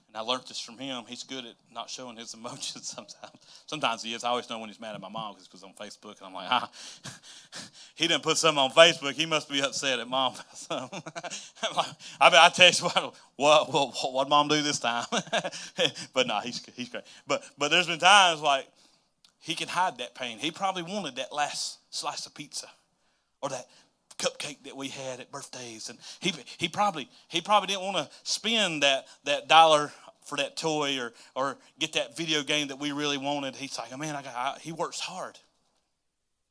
and 0.08 0.16
I 0.16 0.22
learned 0.22 0.44
this 0.48 0.60
from 0.60 0.78
him. 0.78 1.04
He's 1.08 1.24
good 1.24 1.46
at 1.46 1.56
not 1.72 1.90
showing 1.90 2.18
his 2.18 2.34
emotions 2.34 2.88
sometimes. 2.88 3.40
Sometimes 3.66 4.04
he 4.04 4.14
is. 4.14 4.24
I 4.24 4.30
always 4.30 4.50
know 4.50 4.60
when 4.60 4.70
he's 4.70 4.80
mad 4.80 4.96
at 4.96 5.02
my 5.02 5.10
mom 5.10 5.36
because 5.44 5.64
on 5.64 5.74
Facebook. 5.74 6.18
And 6.20 6.28
I'm 6.28 6.34
like, 6.34 6.48
ah, 6.50 6.70
he 7.96 8.08
didn't 8.08 8.24
put 8.24 8.38
something 8.38 8.60
on 8.60 8.72
Facebook. 8.72 9.14
He 9.14 9.26
must 9.26 9.50
be 9.50 9.62
upset 9.62 10.00
at 10.00 10.08
mom. 10.08 10.34
I 10.72 10.90
mean, 10.92 10.92
I 12.22 12.52
you 12.58 12.86
what, 12.86 13.16
what, 13.36 13.74
what, 13.74 14.14
what 14.14 14.30
mom 14.30 14.48
do 14.48 14.62
this 14.62 14.80
time? 14.80 15.06
but 16.14 16.28
no, 16.28 16.40
he's, 16.40 16.66
he's 16.76 16.90
great. 16.90 17.04
But, 17.28 17.44
but 17.58 17.70
there's 17.70 17.88
been 17.88 18.00
times 18.00 18.42
like 18.42 18.68
he 19.40 19.56
can 19.56 19.68
hide 19.68 19.98
that 20.00 20.16
pain. 20.16 20.40
He 20.40 20.52
probably 20.52 20.84
wanted 20.84 21.18
that 21.18 21.34
last 21.34 21.80
slice 21.90 22.26
of 22.26 22.34
pizza 22.34 22.68
or 23.42 23.50
that 23.50 23.68
cupcake 24.18 24.64
that 24.64 24.76
we 24.76 24.88
had 24.90 25.20
at 25.20 25.32
birthdays, 25.32 25.90
and 25.90 25.98
he 26.20 26.34
he 26.58 26.68
probably 26.68 27.10
he 27.28 27.42
probably 27.42 27.68
didn't 27.68 27.84
want 27.84 27.98
to 27.98 28.10
spend 28.24 28.84
that 28.84 29.08
that 29.26 29.48
dollar 29.48 29.92
for 30.26 30.38
that 30.38 30.58
toy 30.58 31.00
or 31.00 31.14
or 31.36 31.58
get 31.80 31.94
that 31.94 32.18
video 32.18 32.44
game 32.44 32.68
that 32.68 32.80
we 32.80 32.92
really 32.92 33.18
wanted. 33.18 33.56
He's 33.56 33.78
like, 33.78 33.90
oh 33.94 33.98
man, 33.98 34.16
I 34.16 34.22
got. 34.22 34.36
I, 34.36 34.58
he 34.60 34.72
works 34.72 35.00
hard. 35.00 35.38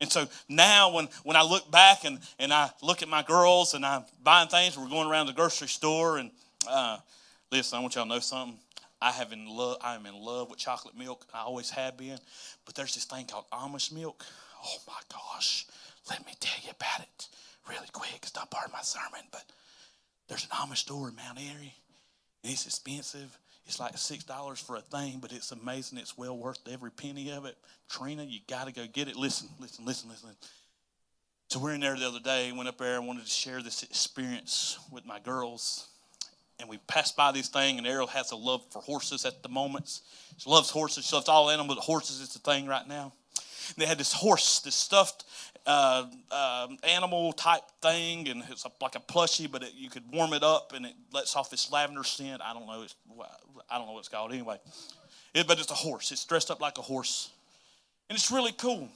And 0.00 0.12
so 0.12 0.26
now 0.46 0.92
when, 0.92 1.08
when 1.24 1.36
I 1.36 1.42
look 1.42 1.70
back 1.70 2.04
and, 2.04 2.18
and 2.38 2.52
I 2.52 2.70
look 2.82 3.00
at 3.00 3.08
my 3.08 3.22
girls 3.22 3.72
and 3.72 3.82
I'm 3.82 4.04
buying 4.22 4.48
things, 4.48 4.76
we're 4.76 4.90
going 4.90 5.08
around 5.08 5.26
the 5.26 5.32
grocery 5.32 5.68
store 5.68 6.18
and 6.18 6.30
uh, 6.68 6.98
listen, 7.50 7.78
I 7.78 7.80
want 7.80 7.94
y'all 7.94 8.04
to 8.04 8.10
know 8.10 8.18
something. 8.18 8.58
I 9.00 9.10
have 9.12 9.32
in 9.32 9.46
love 9.46 9.78
I 9.82 9.94
am 9.94 10.04
in 10.04 10.14
love 10.14 10.50
with 10.50 10.58
chocolate 10.58 10.98
milk. 10.98 11.26
I 11.32 11.40
always 11.40 11.70
have 11.70 11.96
been. 11.96 12.18
But 12.66 12.74
there's 12.74 12.94
this 12.94 13.04
thing 13.04 13.24
called 13.24 13.46
Amish 13.50 13.90
milk. 13.90 14.22
Oh 14.62 14.76
my 14.86 15.00
gosh. 15.10 15.66
Let 16.10 16.26
me 16.26 16.34
tell 16.40 16.62
you 16.62 16.72
about 16.78 17.00
it 17.00 17.28
really 17.68 17.88
quick. 17.92 18.18
It's 18.22 18.34
not 18.34 18.50
part 18.50 18.66
of 18.66 18.72
my 18.72 18.82
sermon, 18.82 19.26
but 19.30 19.44
there's 20.28 20.44
an 20.44 20.50
Amish 20.50 20.78
store 20.78 21.08
in 21.08 21.16
Mount 21.16 21.38
Airy, 21.38 21.74
it's 22.44 22.66
expensive. 22.66 23.36
It's 23.66 23.80
like 23.80 23.98
six 23.98 24.22
dollars 24.22 24.60
for 24.60 24.76
a 24.76 24.80
thing, 24.80 25.18
but 25.20 25.32
it's 25.32 25.50
amazing. 25.50 25.98
It's 25.98 26.16
well 26.16 26.36
worth 26.36 26.60
every 26.70 26.90
penny 26.92 27.32
of 27.32 27.44
it. 27.46 27.56
Trina, 27.90 28.22
you 28.22 28.38
got 28.48 28.68
to 28.68 28.72
go 28.72 28.86
get 28.86 29.08
it. 29.08 29.16
Listen, 29.16 29.48
listen, 29.58 29.84
listen, 29.84 30.08
listen. 30.08 30.28
So 31.48 31.58
we're 31.58 31.74
in 31.74 31.80
there 31.80 31.96
the 31.96 32.06
other 32.06 32.20
day. 32.20 32.52
Went 32.52 32.68
up 32.68 32.78
there 32.78 32.96
and 32.96 33.06
wanted 33.06 33.24
to 33.24 33.30
share 33.30 33.62
this 33.62 33.82
experience 33.82 34.78
with 34.92 35.04
my 35.04 35.18
girls, 35.18 35.88
and 36.60 36.68
we 36.68 36.78
passed 36.86 37.16
by 37.16 37.32
this 37.32 37.48
thing. 37.48 37.78
And 37.78 37.86
Ariel 37.86 38.06
has 38.06 38.30
a 38.30 38.36
love 38.36 38.62
for 38.70 38.80
horses 38.82 39.24
at 39.24 39.42
the 39.42 39.48
moment. 39.48 40.00
She 40.36 40.48
loves 40.48 40.70
horses. 40.70 41.06
She 41.06 41.16
loves 41.16 41.28
all 41.28 41.50
animals, 41.50 41.78
horses 41.80 42.20
is 42.20 42.32
the 42.32 42.38
thing 42.38 42.66
right 42.68 42.86
now. 42.86 43.12
They 43.76 43.86
had 43.86 43.98
this 43.98 44.12
horse, 44.12 44.60
this 44.60 44.74
stuffed 44.74 45.24
uh, 45.66 46.06
uh, 46.30 46.68
animal 46.84 47.32
type 47.32 47.62
thing, 47.82 48.28
and 48.28 48.42
it's 48.50 48.64
like 48.80 48.94
a 48.94 49.00
plushie, 49.00 49.50
but 49.50 49.62
it, 49.62 49.72
you 49.74 49.90
could 49.90 50.04
warm 50.12 50.32
it 50.32 50.42
up 50.42 50.72
and 50.74 50.86
it 50.86 50.94
lets 51.12 51.34
off 51.34 51.50
this 51.50 51.72
lavender 51.72 52.04
scent. 52.04 52.40
I 52.42 52.52
don't 52.52 52.66
know. 52.66 52.82
It's, 52.82 52.94
I 53.68 53.78
don't 53.78 53.86
know 53.86 53.92
what 53.92 54.00
it's 54.00 54.08
called 54.08 54.32
anyway. 54.32 54.58
It, 55.34 55.46
but 55.46 55.58
it's 55.58 55.70
a 55.70 55.74
horse. 55.74 56.12
It's 56.12 56.24
dressed 56.24 56.50
up 56.50 56.60
like 56.60 56.78
a 56.78 56.82
horse, 56.82 57.30
and 58.08 58.16
it's 58.16 58.30
really 58.30 58.52
cool. 58.52 58.88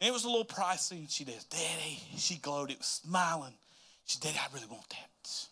And 0.00 0.08
it 0.08 0.12
was 0.12 0.24
a 0.24 0.28
little 0.28 0.44
pricey. 0.44 0.98
And 0.98 1.10
she 1.10 1.24
says, 1.24 1.44
"Daddy," 1.44 2.00
she 2.16 2.36
glowed. 2.36 2.70
It 2.70 2.78
was 2.78 2.86
smiling. 2.86 3.54
She 4.06 4.18
said, 4.18 4.22
"Daddy, 4.22 4.38
I 4.38 4.54
really 4.54 4.68
want 4.70 4.88
that. 4.90 5.46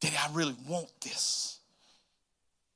Daddy, 0.00 0.16
I 0.16 0.32
really 0.32 0.56
want 0.66 0.88
this." 1.00 1.58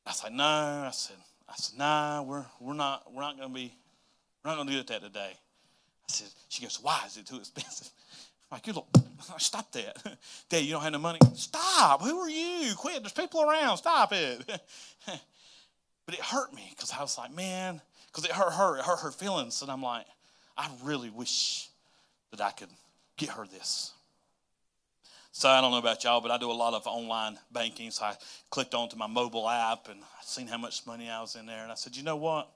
I 0.05 0.13
said, 0.13 0.33
"No." 0.33 0.45
I 0.45 0.91
said, 0.93 1.17
"I 1.49 1.55
said, 1.57 1.79
nah. 1.79 2.23
We're 2.23 2.45
we're 2.61 2.75
not 2.75 3.13
we're 3.13 3.23
not 3.23 3.37
going 3.39 3.49
to 3.49 3.55
be 3.55 3.73
we're 4.45 4.51
not 4.51 4.57
going 4.57 4.69
to 4.69 4.73
do 4.75 4.83
that 4.83 5.03
today." 5.03 5.33
I 6.09 6.13
said, 6.13 6.29
she 6.49 6.63
goes, 6.63 6.79
why 6.83 7.03
is 7.07 7.17
it 7.17 7.27
too 7.27 7.37
expensive? 7.37 7.91
I'm 8.51 8.57
like, 8.57 8.67
you 8.67 8.73
look, 8.75 8.89
stop 9.39 9.71
that. 9.73 9.97
Dad, 10.49 10.59
you 10.59 10.73
don't 10.73 10.83
have 10.83 10.93
no 10.93 10.99
money? 10.99 11.19
Stop. 11.35 12.03
Who 12.03 12.19
are 12.19 12.29
you? 12.29 12.75
Quit. 12.77 13.03
There's 13.03 13.13
people 13.13 13.43
around. 13.43 13.79
Stop 13.79 14.13
it. 14.13 14.45
but 15.07 16.15
it 16.15 16.21
hurt 16.21 16.53
me 16.53 16.67
because 16.71 16.93
I 16.93 17.01
was 17.01 17.17
like, 17.17 17.35
man, 17.35 17.81
because 18.09 18.25
it 18.25 18.33
hurt 18.33 18.53
her. 18.53 18.79
It 18.79 18.85
hurt 18.85 19.01
her 19.01 19.11
feelings. 19.11 19.63
And 19.63 19.71
I'm 19.71 19.83
like, 19.83 20.05
I 20.57 20.69
really 20.85 21.09
wish 21.09 21.69
that 22.31 22.41
I 22.41 22.51
could 22.51 22.69
get 23.17 23.31
her 23.31 23.47
this. 23.47 23.93
So 25.35 25.49
I 25.49 25.63
don't 25.63 25.71
know 25.71 25.79
about 25.79 26.05
y'all, 26.05 26.21
but 26.21 26.31
I 26.31 26.37
do 26.37 26.51
a 26.51 26.53
lot 26.53 26.75
of 26.75 26.87
online 26.87 27.39
banking. 27.51 27.91
So 27.91 28.05
I 28.05 28.17
clicked 28.51 28.75
onto 28.75 28.97
my 28.97 29.07
mobile 29.07 29.49
app 29.49 29.89
and 29.89 30.01
I 30.03 30.23
seen 30.23 30.47
how 30.47 30.59
much 30.59 30.87
money 30.87 31.09
I 31.09 31.23
was 31.23 31.37
in 31.37 31.47
there. 31.47 31.63
And 31.63 31.73
I 31.73 31.75
said, 31.75 31.97
you 31.97 32.03
know 32.03 32.17
what? 32.17 32.51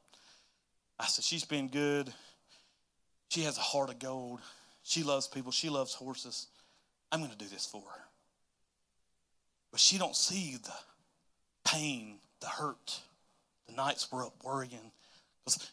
I 0.99 1.07
said, 1.07 1.25
she's 1.25 1.45
been 1.45 1.69
good. 1.69 2.13
She 3.29 3.43
has 3.43 3.59
a 3.59 3.63
heart 3.63 3.91
of 3.91 3.99
gold. 3.99 4.41
She 4.83 5.03
loves 5.03 5.29
people. 5.29 5.53
She 5.53 5.69
loves 5.69 5.95
horses. 5.95 6.47
I'm 7.13 7.21
going 7.21 7.33
to 7.33 7.39
do 7.39 7.47
this 7.47 7.67
for 7.67 7.83
her. 7.83 8.03
But 9.71 9.81
she 9.81 9.99
don't 9.99 10.17
see 10.17 10.57
the 10.63 10.73
pain, 11.65 12.19
the 12.41 12.47
hurt, 12.47 13.01
the 13.69 13.75
nights 13.75 14.09
we're 14.11 14.25
up 14.25 14.35
worrying. 14.45 14.93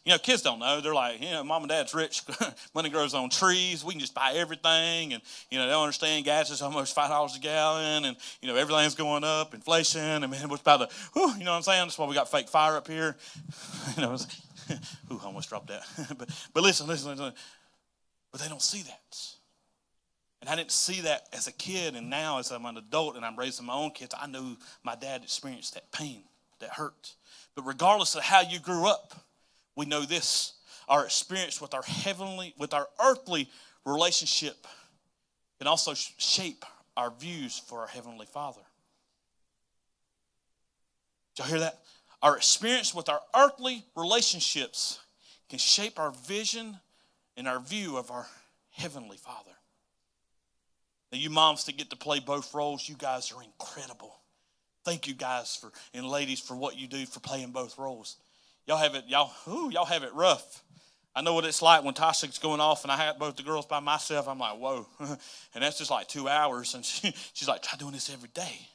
You 0.04 0.12
know, 0.12 0.18
kids 0.18 0.42
don't 0.42 0.60
know. 0.60 0.80
They're 0.80 0.94
like, 0.94 1.20
you 1.20 1.30
know, 1.30 1.42
mom 1.42 1.62
and 1.62 1.68
dad's 1.68 1.94
rich. 1.94 2.22
Money 2.74 2.90
grows 2.90 3.12
on 3.12 3.28
trees. 3.28 3.84
We 3.84 3.92
can 3.92 4.00
just 4.00 4.14
buy 4.14 4.34
everything. 4.36 5.14
And, 5.14 5.22
you 5.50 5.58
know, 5.58 5.64
they 5.64 5.72
don't 5.72 5.82
understand 5.82 6.24
gas 6.24 6.50
is 6.50 6.62
almost 6.62 6.94
$5 6.94 7.36
a 7.36 7.40
gallon. 7.40 8.04
And, 8.04 8.16
you 8.40 8.46
know, 8.46 8.54
everything's 8.54 8.94
going 8.94 9.24
up, 9.24 9.52
inflation. 9.52 10.22
And, 10.22 10.30
man, 10.30 10.48
what's 10.48 10.62
about 10.62 10.88
to, 10.88 10.96
whew, 11.14 11.32
you 11.38 11.44
know 11.44 11.50
what 11.50 11.56
I'm 11.56 11.62
saying? 11.62 11.86
That's 11.86 11.98
why 11.98 12.06
we 12.06 12.14
got 12.14 12.30
fake 12.30 12.48
fire 12.48 12.76
up 12.76 12.86
here. 12.86 13.16
you 13.96 14.02
know, 14.02 14.16
Ooh, 15.12 15.20
I 15.22 15.26
almost 15.26 15.48
dropped 15.48 15.68
that. 15.68 15.82
but, 16.18 16.28
but 16.52 16.62
listen, 16.62 16.86
listen, 16.86 17.10
listen. 17.10 17.32
But 18.32 18.40
they 18.40 18.48
don't 18.48 18.62
see 18.62 18.82
that. 18.82 19.18
And 20.40 20.50
I 20.50 20.56
didn't 20.56 20.72
see 20.72 21.00
that 21.02 21.28
as 21.32 21.46
a 21.46 21.52
kid, 21.52 21.94
and 21.94 22.10
now 22.10 22.38
as 22.38 22.50
I'm 22.50 22.66
an 22.66 22.76
adult 22.76 23.16
and 23.16 23.24
I'm 23.24 23.38
raising 23.38 23.64
my 23.64 23.74
own 23.74 23.92
kids, 23.92 24.14
I 24.20 24.26
know 24.26 24.56
my 24.82 24.94
dad 24.94 25.22
experienced 25.22 25.74
that 25.74 25.90
pain, 25.90 26.22
that 26.60 26.70
hurt. 26.70 27.14
But 27.54 27.62
regardless 27.62 28.14
of 28.14 28.22
how 28.22 28.42
you 28.42 28.58
grew 28.58 28.86
up, 28.86 29.14
we 29.76 29.86
know 29.86 30.02
this 30.02 30.52
our 30.86 31.04
experience 31.06 31.60
with 31.60 31.72
our 31.72 31.82
heavenly, 31.82 32.54
with 32.58 32.74
our 32.74 32.86
earthly 33.02 33.48
relationship 33.86 34.66
can 35.58 35.66
also 35.66 35.94
shape 35.94 36.64
our 36.96 37.10
views 37.10 37.58
for 37.58 37.80
our 37.80 37.86
heavenly 37.86 38.26
Father. 38.26 38.60
Did 41.34 41.42
y'all 41.42 41.48
hear 41.48 41.60
that? 41.60 41.78
Our 42.24 42.38
experience 42.38 42.94
with 42.94 43.10
our 43.10 43.20
earthly 43.36 43.84
relationships 43.94 44.98
can 45.50 45.58
shape 45.58 45.98
our 45.98 46.10
vision 46.10 46.78
and 47.36 47.46
our 47.46 47.60
view 47.60 47.98
of 47.98 48.10
our 48.10 48.26
Heavenly 48.70 49.18
Father. 49.18 49.50
Now, 51.12 51.18
you 51.18 51.28
moms 51.28 51.64
that 51.66 51.76
get 51.76 51.90
to 51.90 51.96
play 51.96 52.20
both 52.20 52.54
roles, 52.54 52.88
you 52.88 52.94
guys 52.96 53.30
are 53.30 53.42
incredible. 53.42 54.16
Thank 54.86 55.06
you 55.06 55.12
guys 55.12 55.54
for 55.54 55.70
and 55.92 56.08
ladies 56.08 56.40
for 56.40 56.56
what 56.56 56.78
you 56.78 56.86
do 56.86 57.04
for 57.04 57.20
playing 57.20 57.50
both 57.50 57.76
roles. 57.76 58.16
Y'all 58.66 58.78
have 58.78 58.94
it, 58.94 59.04
y'all, 59.06 59.30
ooh, 59.46 59.70
y'all 59.70 59.84
have 59.84 60.02
it 60.02 60.14
rough. 60.14 60.62
I 61.14 61.20
know 61.20 61.34
what 61.34 61.44
it's 61.44 61.60
like 61.60 61.84
when 61.84 61.92
Tasha's 61.92 62.38
going 62.38 62.60
off 62.60 62.84
and 62.84 62.90
I 62.90 62.96
have 62.96 63.18
both 63.18 63.36
the 63.36 63.42
girls 63.42 63.66
by 63.66 63.80
myself. 63.80 64.28
I'm 64.28 64.38
like, 64.38 64.56
whoa. 64.56 64.86
and 64.98 65.18
that's 65.62 65.76
just 65.76 65.90
like 65.90 66.08
two 66.08 66.26
hours. 66.26 66.74
And 66.74 66.86
she, 66.86 67.12
she's 67.34 67.48
like, 67.48 67.60
try 67.60 67.76
doing 67.76 67.92
this 67.92 68.08
every 68.10 68.30
day 68.30 68.66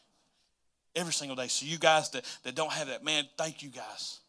every 1.00 1.14
single 1.14 1.36
day. 1.36 1.48
So 1.48 1.66
you 1.66 1.78
guys 1.78 2.10
that, 2.12 2.26
that 2.44 2.56
don't 2.56 2.72
have 2.72 2.88
that, 2.88 3.04
man, 3.04 3.26
thank 3.38 3.64
you 3.64 3.70
guys 3.70 4.20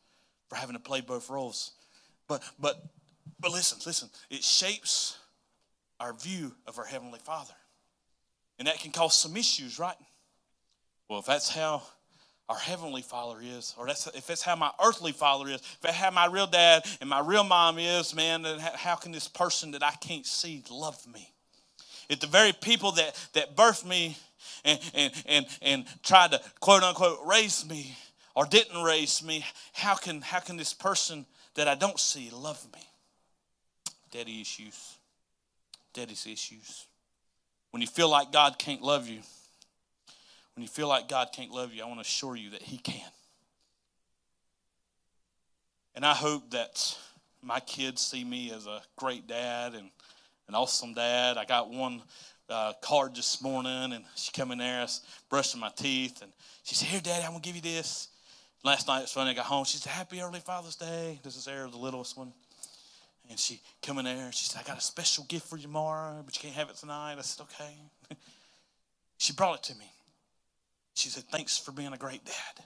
for 0.49 0.57
having 0.57 0.77
to 0.77 0.83
play 0.83 1.01
both 1.01 1.29
roles. 1.29 1.73
But 2.29 2.43
but 2.59 2.81
but 3.41 3.51
listen, 3.51 3.79
listen, 3.85 4.09
it 4.31 4.45
shapes 4.45 5.19
our 5.99 6.13
view 6.13 6.55
of 6.67 6.79
our 6.79 6.85
Heavenly 6.85 7.19
Father. 7.19 7.55
And 8.59 8.69
that 8.69 8.79
can 8.79 8.91
cause 8.93 9.19
some 9.19 9.37
issues, 9.37 9.79
right? 9.79 9.97
Well, 11.09 11.19
if 11.19 11.27
that's 11.27 11.49
how 11.49 11.83
our 12.51 12.59
heavenly 12.59 13.01
father 13.01 13.39
is, 13.41 13.75
or 13.79 13.87
that's, 13.87 14.07
if 14.09 14.27
that's 14.27 14.43
how 14.43 14.57
my 14.57 14.71
earthly 14.85 15.13
father 15.13 15.49
is, 15.49 15.61
if 15.61 15.81
that's 15.81 15.97
how 15.97 16.11
my 16.11 16.27
real 16.27 16.47
dad 16.47 16.85
and 17.01 17.09
my 17.09 17.21
real 17.21 17.45
mom 17.45 17.79
is, 17.79 18.15
man, 18.15 18.43
then 18.43 18.59
how 18.59 18.97
can 18.97 19.13
this 19.13 19.29
person 19.29 19.71
that 19.71 19.83
I 19.83 19.93
can't 19.93 20.27
see 20.27 20.63
love 20.71 21.07
me? 21.07 21.33
If 22.11 22.21
the 22.21 22.27
very 22.27 22.53
people 22.53 22.93
that, 22.93 23.15
that 23.35 23.57
birthed 23.57 23.87
me 23.87 24.19
and, 24.65 24.79
and, 24.95 25.13
and, 25.27 25.47
and 25.63 25.85
tried 26.03 26.33
to 26.33 26.41
quote 26.61 26.83
unquote 26.83 27.19
raise 27.27 27.69
me 27.69 27.97
or 28.35 28.47
didn't 28.47 28.83
raise 28.83 29.23
me, 29.23 29.45
how 29.73 29.95
can, 29.95 30.21
how 30.21 30.41
can 30.41 30.57
this 30.57 30.73
person 30.73 31.27
that 31.55 31.69
I 31.69 31.75
don't 31.75 31.99
see 31.99 32.31
love 32.31 32.65
me? 32.73 32.81
Daddy 34.11 34.41
issues. 34.41 34.97
Daddy's 35.93 36.27
issues. 36.27 36.87
When 37.71 37.81
you 37.81 37.89
feel 37.89 38.09
like 38.09 38.33
God 38.33 38.59
can't 38.59 38.83
love 38.83 39.09
you, 39.09 39.21
when 40.55 40.63
you 40.63 40.69
feel 40.69 40.89
like 40.89 41.09
God 41.09 41.29
can't 41.33 41.51
love 41.51 41.73
you, 41.73 41.83
I 41.83 41.87
want 41.87 41.99
to 41.99 42.07
assure 42.07 42.37
you 42.37 42.51
that 42.51 42.63
He 42.63 42.79
can. 42.79 43.11
And 45.95 46.05
I 46.05 46.15
hope 46.15 46.51
that 46.51 46.97
my 47.43 47.61
kids 47.61 48.03
see 48.03 48.25
me 48.25 48.53
as 48.53 48.67
a 48.67 48.83
great 48.97 49.27
dad 49.27 49.75
and 49.75 49.91
an 50.49 50.55
awesome 50.55 50.95
dad. 50.95 51.37
I 51.37 51.45
got 51.45 51.71
one 51.71 52.03
uh, 52.51 52.73
card 52.83 53.15
this 53.15 53.41
morning, 53.41 53.93
and 53.93 54.05
she 54.15 54.33
come 54.33 54.51
in 54.51 54.59
there, 54.59 54.81
I 54.81 54.83
was 54.83 55.01
brushing 55.29 55.61
my 55.61 55.71
teeth, 55.71 56.23
and 56.23 56.33
she 56.63 56.75
said, 56.75 56.89
"Here, 56.89 57.01
Daddy, 57.01 57.25
I'm 57.25 57.31
gonna 57.31 57.41
give 57.41 57.57
you 57.57 57.63
this." 57.63 58.09
Last 58.63 58.87
night, 58.89 59.03
it's 59.03 59.13
funny. 59.13 59.31
I 59.31 59.35
got 59.35 59.47
home. 59.47 59.65
She 59.65 59.79
said, 59.79 59.91
"Happy 59.93 60.21
early 60.21 60.41
Father's 60.41 60.77
Day." 60.77 61.21
This 61.23 61.37
is 61.37 61.45
Sarah, 61.45 61.71
the 61.71 61.79
littlest 61.79 62.17
one, 62.17 62.33
and 63.29 63.39
she 63.39 63.61
come 63.83 63.99
in 63.99 64.05
there. 64.05 64.27
and 64.27 64.35
She 64.35 64.45
said, 64.47 64.61
"I 64.61 64.67
got 64.67 64.79
a 64.79 64.83
special 64.83 65.25
gift 65.25 65.47
for 65.47 65.57
you 65.57 65.63
tomorrow, 65.63 66.23
but 66.25 66.37
you 66.37 66.43
can't 66.43 66.55
have 66.55 66.69
it 66.71 66.77
tonight." 66.77 67.17
I 67.19 67.23
said, 67.23 67.43
"Okay." 67.45 67.75
she 69.19 69.33
brought 69.33 69.57
it 69.57 69.63
to 69.73 69.79
me. 69.79 69.91
She 70.95 71.09
said, 71.09 71.25
Thanks 71.31 71.57
for 71.57 71.73
being 71.73 71.93
a 71.93 71.97
great 71.97 72.25
dad. 72.25 72.65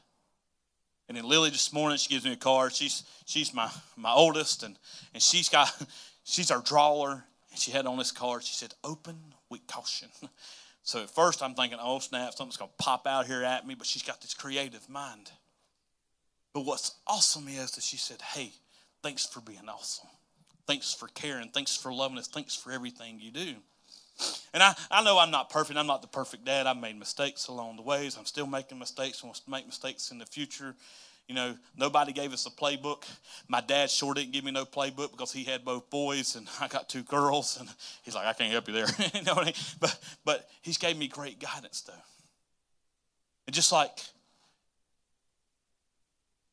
And 1.08 1.16
then 1.16 1.24
Lily 1.28 1.50
this 1.50 1.72
morning, 1.72 1.98
she 1.98 2.08
gives 2.08 2.24
me 2.24 2.32
a 2.32 2.36
card. 2.36 2.72
She's 2.72 3.04
she's 3.26 3.52
my, 3.52 3.70
my 3.96 4.12
oldest, 4.12 4.62
and, 4.62 4.76
and 5.12 5.22
she's 5.22 5.48
got 5.48 5.70
she's 6.24 6.50
our 6.50 6.60
drawer. 6.60 7.24
And 7.50 7.60
she 7.60 7.70
had 7.70 7.86
on 7.86 7.98
this 7.98 8.10
card, 8.10 8.42
she 8.42 8.54
said, 8.54 8.74
Open 8.82 9.16
with 9.54 9.66
caution. 9.66 10.08
So 10.86 11.02
at 11.02 11.08
first 11.08 11.42
I'm 11.42 11.54
thinking, 11.54 11.78
oh 11.80 11.98
snap, 11.98 12.34
something's 12.34 12.58
gonna 12.58 12.70
pop 12.76 13.06
out 13.06 13.26
here 13.26 13.42
at 13.42 13.66
me, 13.66 13.74
but 13.74 13.86
she's 13.86 14.02
got 14.02 14.20
this 14.20 14.34
creative 14.34 14.86
mind. 14.86 15.30
But 16.52 16.66
what's 16.66 16.96
awesome 17.06 17.48
is 17.48 17.70
that 17.70 17.82
she 17.82 17.96
said, 17.96 18.20
Hey, 18.20 18.52
thanks 19.02 19.24
for 19.26 19.40
being 19.40 19.66
awesome. 19.66 20.10
Thanks 20.66 20.92
for 20.92 21.08
caring. 21.08 21.48
Thanks 21.48 21.74
for 21.74 21.90
loving 21.90 22.18
us. 22.18 22.28
Thanks 22.28 22.54
for 22.54 22.70
everything 22.70 23.18
you 23.18 23.30
do. 23.30 23.54
And 24.52 24.62
I, 24.62 24.74
I 24.90 25.02
know 25.02 25.18
I'm 25.18 25.30
not 25.30 25.50
perfect. 25.50 25.78
I'm 25.78 25.86
not 25.86 26.02
the 26.02 26.08
perfect 26.08 26.44
dad. 26.44 26.66
I've 26.66 26.76
made 26.76 26.98
mistakes 26.98 27.48
along 27.48 27.76
the 27.76 27.82
ways. 27.82 28.16
I'm 28.16 28.26
still 28.26 28.46
making 28.46 28.78
mistakes. 28.78 29.24
Want 29.24 29.36
to 29.36 29.50
make 29.50 29.66
mistakes 29.66 30.10
in 30.10 30.18
the 30.18 30.26
future. 30.26 30.76
You 31.28 31.34
know, 31.34 31.56
nobody 31.76 32.12
gave 32.12 32.32
us 32.32 32.46
a 32.46 32.50
playbook. 32.50 33.04
My 33.48 33.62
dad 33.62 33.90
sure 33.90 34.12
didn't 34.12 34.32
give 34.32 34.44
me 34.44 34.52
no 34.52 34.66
playbook 34.66 35.10
because 35.10 35.32
he 35.32 35.44
had 35.44 35.64
both 35.64 35.88
boys 35.88 36.36
and 36.36 36.46
I 36.60 36.68
got 36.68 36.88
two 36.88 37.02
girls. 37.02 37.58
And 37.58 37.68
he's 38.02 38.14
like, 38.14 38.26
I 38.26 38.34
can't 38.34 38.52
help 38.52 38.68
you 38.68 38.74
there. 38.74 38.86
you 39.14 39.22
know 39.22 39.34
I 39.34 39.44
mean? 39.46 39.54
But 39.80 39.98
but 40.24 40.48
he's 40.60 40.78
gave 40.78 40.96
me 40.96 41.08
great 41.08 41.40
guidance 41.40 41.80
though. 41.80 41.92
And 43.46 43.54
just 43.54 43.72
like 43.72 43.98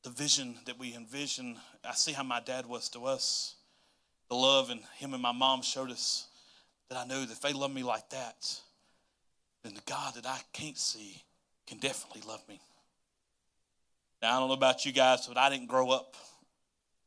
the 0.04 0.10
vision 0.10 0.56
that 0.66 0.80
we 0.80 0.96
envision, 0.96 1.58
I 1.88 1.94
see 1.94 2.14
how 2.14 2.24
my 2.24 2.40
dad 2.40 2.66
was 2.66 2.90
to 2.90 3.06
us. 3.06 3.56
The 4.30 4.36
love 4.36 4.70
and 4.70 4.82
him 4.98 5.14
and 5.14 5.22
my 5.22 5.34
mom 5.34 5.62
showed 5.62 5.92
us 5.92 6.28
that 6.90 6.98
I 6.98 7.06
know 7.06 7.22
that 7.22 7.32
if 7.32 7.42
they 7.42 7.54
love 7.54 7.74
me 7.74 7.84
like 7.84 8.10
that, 8.10 8.60
then 9.64 9.74
the 9.74 9.82
God 9.86 10.16
that 10.16 10.26
I 10.26 10.40
can't 10.54 10.78
see 10.78 11.22
can 11.68 11.78
definitely 11.78 12.22
love 12.28 12.42
me. 12.48 12.60
Now, 14.22 14.38
I 14.38 14.40
don't 14.40 14.50
know 14.50 14.54
about 14.54 14.86
you 14.86 14.92
guys, 14.92 15.26
but 15.26 15.38
I 15.38 15.50
didn't 15.50 15.68
grow 15.68 15.90
up 15.90 16.16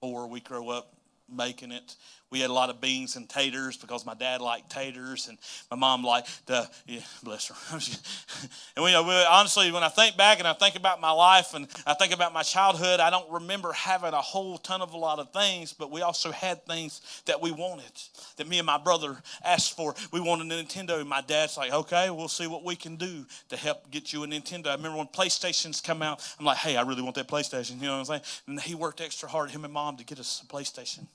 poor. 0.00 0.26
We 0.26 0.40
grew 0.40 0.70
up 0.70 0.92
making 1.32 1.70
it. 1.70 1.94
We 2.34 2.40
had 2.40 2.50
a 2.50 2.52
lot 2.52 2.68
of 2.68 2.80
beans 2.80 3.14
and 3.14 3.28
taters 3.28 3.76
because 3.76 4.04
my 4.04 4.14
dad 4.14 4.40
liked 4.40 4.68
taters 4.68 5.28
and 5.28 5.38
my 5.70 5.76
mom 5.76 6.02
liked 6.02 6.44
the, 6.48 6.68
yeah, 6.84 6.98
bless 7.22 7.46
her. 7.46 7.54
and 8.76 8.84
we, 8.84 8.90
we, 8.90 9.24
honestly, 9.30 9.70
when 9.70 9.84
I 9.84 9.88
think 9.88 10.16
back 10.16 10.40
and 10.40 10.48
I 10.48 10.52
think 10.52 10.74
about 10.74 11.00
my 11.00 11.12
life 11.12 11.54
and 11.54 11.68
I 11.86 11.94
think 11.94 12.12
about 12.12 12.32
my 12.32 12.42
childhood, 12.42 12.98
I 12.98 13.10
don't 13.10 13.30
remember 13.30 13.70
having 13.70 14.12
a 14.12 14.20
whole 14.20 14.58
ton 14.58 14.82
of 14.82 14.94
a 14.94 14.96
lot 14.96 15.20
of 15.20 15.32
things, 15.32 15.72
but 15.72 15.92
we 15.92 16.02
also 16.02 16.32
had 16.32 16.66
things 16.66 17.22
that 17.26 17.40
we 17.40 17.52
wanted 17.52 17.92
that 18.36 18.48
me 18.48 18.58
and 18.58 18.66
my 18.66 18.78
brother 18.78 19.16
asked 19.44 19.76
for. 19.76 19.94
We 20.10 20.18
wanted 20.18 20.50
a 20.50 20.60
Nintendo. 20.60 20.98
And 20.98 21.08
my 21.08 21.20
dad's 21.20 21.56
like, 21.56 21.72
okay, 21.72 22.10
we'll 22.10 22.26
see 22.26 22.48
what 22.48 22.64
we 22.64 22.74
can 22.74 22.96
do 22.96 23.24
to 23.50 23.56
help 23.56 23.92
get 23.92 24.12
you 24.12 24.24
a 24.24 24.26
Nintendo. 24.26 24.66
I 24.66 24.74
remember 24.74 24.98
when 24.98 25.06
PlayStations 25.06 25.80
come 25.84 26.02
out, 26.02 26.20
I'm 26.40 26.46
like, 26.46 26.56
hey, 26.56 26.76
I 26.76 26.82
really 26.82 27.02
want 27.02 27.14
that 27.14 27.28
PlayStation. 27.28 27.76
You 27.76 27.86
know 27.86 27.92
what 27.92 27.98
I'm 27.98 28.04
saying? 28.06 28.22
And 28.48 28.60
he 28.60 28.74
worked 28.74 29.00
extra 29.00 29.28
hard, 29.28 29.52
him 29.52 29.64
and 29.64 29.72
mom, 29.72 29.98
to 29.98 30.04
get 30.04 30.18
us 30.18 30.42
a 30.42 30.52
PlayStation. 30.52 31.06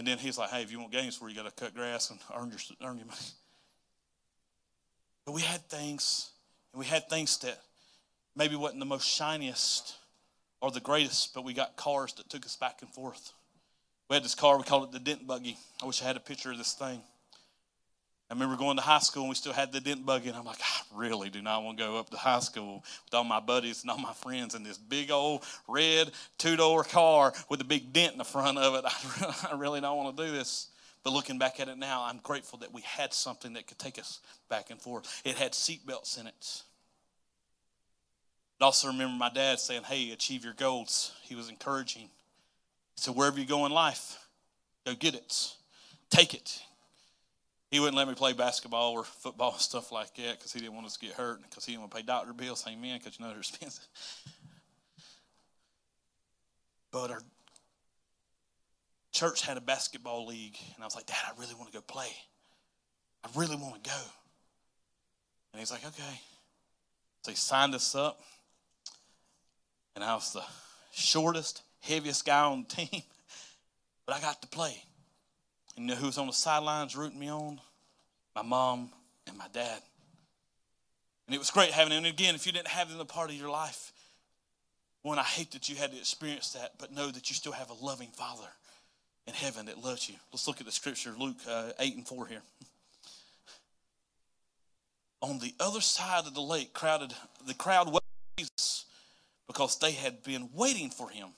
And 0.00 0.08
then 0.08 0.16
he's 0.16 0.38
like, 0.38 0.48
hey, 0.48 0.62
if 0.62 0.72
you 0.72 0.78
want 0.80 0.92
games 0.92 1.20
where 1.20 1.28
you 1.28 1.36
got 1.36 1.44
to 1.44 1.62
cut 1.62 1.74
grass 1.74 2.08
and 2.08 2.18
earn 2.34 2.48
your, 2.48 2.58
earn 2.88 2.96
your 2.96 3.06
money. 3.06 3.18
But 5.26 5.32
we 5.32 5.42
had 5.42 5.60
things, 5.68 6.30
and 6.72 6.80
we 6.80 6.86
had 6.86 7.10
things 7.10 7.36
that 7.40 7.60
maybe 8.34 8.56
wasn't 8.56 8.80
the 8.80 8.86
most 8.86 9.06
shiniest 9.06 9.96
or 10.62 10.70
the 10.70 10.80
greatest, 10.80 11.34
but 11.34 11.44
we 11.44 11.52
got 11.52 11.76
cars 11.76 12.14
that 12.14 12.30
took 12.30 12.46
us 12.46 12.56
back 12.56 12.78
and 12.80 12.88
forth. 12.88 13.34
We 14.08 14.14
had 14.14 14.24
this 14.24 14.34
car, 14.34 14.56
we 14.56 14.62
called 14.62 14.84
it 14.84 14.92
the 14.92 15.00
dent 15.00 15.26
buggy. 15.26 15.58
I 15.82 15.84
wish 15.84 16.00
I 16.00 16.06
had 16.06 16.16
a 16.16 16.20
picture 16.20 16.50
of 16.50 16.56
this 16.56 16.72
thing. 16.72 17.02
I 18.30 18.34
remember 18.34 18.56
going 18.56 18.76
to 18.76 18.82
high 18.82 19.00
school 19.00 19.24
and 19.24 19.28
we 19.28 19.34
still 19.34 19.52
had 19.52 19.72
the 19.72 19.80
dent 19.80 20.06
buggy, 20.06 20.28
and 20.28 20.38
I'm 20.38 20.44
like, 20.44 20.60
I 20.60 20.82
really 20.94 21.30
do 21.30 21.42
not 21.42 21.64
want 21.64 21.78
to 21.78 21.84
go 21.84 21.98
up 21.98 22.10
to 22.10 22.16
high 22.16 22.38
school 22.38 22.84
with 23.04 23.12
all 23.12 23.24
my 23.24 23.40
buddies 23.40 23.82
and 23.82 23.90
all 23.90 23.98
my 23.98 24.12
friends 24.12 24.54
in 24.54 24.62
this 24.62 24.78
big 24.78 25.10
old 25.10 25.44
red 25.66 26.12
two 26.38 26.56
door 26.56 26.84
car 26.84 27.32
with 27.48 27.60
a 27.60 27.64
big 27.64 27.92
dent 27.92 28.12
in 28.12 28.18
the 28.18 28.24
front 28.24 28.56
of 28.56 28.76
it. 28.76 28.84
I 29.52 29.56
really 29.56 29.80
don't 29.80 29.96
want 29.96 30.16
to 30.16 30.26
do 30.26 30.30
this. 30.30 30.68
But 31.02 31.12
looking 31.12 31.38
back 31.38 31.58
at 31.58 31.68
it 31.68 31.76
now, 31.76 32.04
I'm 32.04 32.18
grateful 32.18 32.60
that 32.60 32.72
we 32.72 32.82
had 32.82 33.12
something 33.12 33.54
that 33.54 33.66
could 33.66 33.78
take 33.80 33.98
us 33.98 34.20
back 34.48 34.70
and 34.70 34.80
forth. 34.80 35.22
It 35.24 35.36
had 35.36 35.52
seat 35.52 35.84
belts 35.84 36.16
in 36.16 36.28
it. 36.28 36.62
I 38.60 38.66
also 38.66 38.88
remember 38.88 39.16
my 39.16 39.30
dad 39.30 39.58
saying, 39.58 39.82
Hey, 39.84 40.12
achieve 40.12 40.44
your 40.44 40.52
goals. 40.52 41.12
He 41.22 41.34
was 41.34 41.48
encouraging. 41.48 42.02
He 42.02 42.08
said, 42.96 43.16
Wherever 43.16 43.40
you 43.40 43.46
go 43.46 43.66
in 43.66 43.72
life, 43.72 44.18
go 44.86 44.94
get 44.94 45.14
it. 45.14 45.54
Take 46.10 46.34
it. 46.34 46.60
He 47.70 47.78
wouldn't 47.78 47.96
let 47.96 48.08
me 48.08 48.14
play 48.14 48.32
basketball 48.32 48.92
or 48.92 49.04
football 49.04 49.52
stuff 49.58 49.92
like 49.92 50.14
that 50.16 50.38
because 50.38 50.52
he 50.52 50.60
didn't 50.60 50.74
want 50.74 50.86
us 50.86 50.96
to 50.96 51.06
get 51.06 51.14
hurt 51.14 51.40
because 51.42 51.64
he 51.64 51.72
didn't 51.72 51.82
want 51.82 51.92
to 51.92 51.96
pay 51.98 52.02
doctor 52.02 52.32
bills. 52.32 52.64
Amen, 52.68 52.98
because 52.98 53.18
you 53.18 53.24
know 53.24 53.30
they're 53.30 53.38
expensive. 53.40 53.86
But 56.90 57.12
our 57.12 57.20
church 59.12 59.46
had 59.46 59.56
a 59.56 59.60
basketball 59.60 60.26
league, 60.26 60.56
and 60.74 60.82
I 60.82 60.86
was 60.86 60.96
like, 60.96 61.06
Dad, 61.06 61.16
I 61.26 61.40
really 61.40 61.54
want 61.54 61.70
to 61.70 61.78
go 61.78 61.82
play. 61.82 62.10
I 63.24 63.28
really 63.36 63.54
want 63.54 63.82
to 63.82 63.90
go. 63.90 64.00
And 65.52 65.60
he's 65.60 65.70
like, 65.70 65.86
okay. 65.86 66.20
So 67.22 67.30
he 67.30 67.36
signed 67.36 67.74
us 67.74 67.94
up, 67.94 68.20
and 69.94 70.02
I 70.02 70.14
was 70.14 70.32
the 70.32 70.42
shortest, 70.92 71.62
heaviest 71.80 72.24
guy 72.24 72.42
on 72.42 72.66
the 72.68 72.76
team, 72.86 73.02
but 74.06 74.16
I 74.16 74.20
got 74.20 74.42
to 74.42 74.48
play. 74.48 74.82
And 75.76 75.86
you 75.86 75.94
know 75.94 76.00
who 76.00 76.06
was 76.06 76.18
on 76.18 76.26
the 76.26 76.32
sidelines 76.32 76.96
rooting 76.96 77.18
me 77.18 77.30
on? 77.30 77.60
My 78.34 78.42
mom 78.42 78.90
and 79.26 79.36
my 79.36 79.46
dad. 79.52 79.80
And 81.26 81.34
it 81.34 81.38
was 81.38 81.50
great 81.50 81.70
having 81.70 81.90
them. 81.90 82.04
And 82.04 82.12
again, 82.12 82.34
if 82.34 82.46
you 82.46 82.52
didn't 82.52 82.68
have 82.68 82.90
them 82.90 83.00
a 83.00 83.04
part 83.04 83.30
of 83.30 83.36
your 83.36 83.50
life, 83.50 83.92
one, 85.02 85.18
I 85.18 85.22
hate 85.22 85.52
that 85.52 85.68
you 85.68 85.76
had 85.76 85.92
to 85.92 85.96
experience 85.96 86.52
that, 86.52 86.72
but 86.78 86.92
know 86.92 87.10
that 87.10 87.30
you 87.30 87.34
still 87.34 87.52
have 87.52 87.70
a 87.70 87.84
loving 87.84 88.08
Father 88.08 88.48
in 89.26 89.34
heaven 89.34 89.66
that 89.66 89.82
loves 89.82 90.08
you. 90.08 90.16
Let's 90.32 90.46
look 90.46 90.60
at 90.60 90.66
the 90.66 90.72
scripture, 90.72 91.14
Luke 91.18 91.36
uh, 91.48 91.70
8 91.78 91.96
and 91.96 92.06
4 92.06 92.26
here. 92.26 92.42
On 95.22 95.38
the 95.38 95.54
other 95.60 95.80
side 95.80 96.26
of 96.26 96.34
the 96.34 96.40
lake, 96.40 96.72
crowded 96.72 97.14
the 97.46 97.54
crowd 97.54 97.86
waited 97.88 98.00
Jesus 98.38 98.86
because 99.46 99.78
they 99.78 99.92
had 99.92 100.22
been 100.22 100.48
waiting 100.54 100.90
for 100.90 101.10
him. 101.10 101.28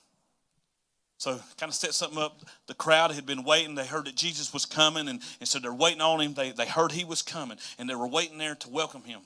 So 1.23 1.39
kind 1.57 1.71
of 1.71 1.75
set 1.75 1.95
something 1.95 2.19
up. 2.19 2.43
The 2.67 2.75
crowd 2.75 3.13
had 3.13 3.27
been 3.27 3.45
waiting. 3.45 3.77
They 3.77 3.87
heard 3.87 4.07
that 4.07 4.17
Jesus 4.17 4.53
was 4.53 4.67
coming, 4.67 5.07
and, 5.07 5.21
and 5.39 5.49
so 5.49 5.61
they're 5.61 5.73
waiting 5.73 6.01
on 6.01 6.21
him. 6.21 6.35
They, 6.35 6.51
they 6.51 6.67
heard 6.67 6.91
he 6.91 7.05
was 7.05 7.23
coming, 7.23 7.59
and 7.79 7.89
they 7.89 7.95
were 7.95 8.09
waiting 8.09 8.39
there 8.39 8.57
to 8.57 8.69
welcome 8.69 9.05
him. 9.05 9.21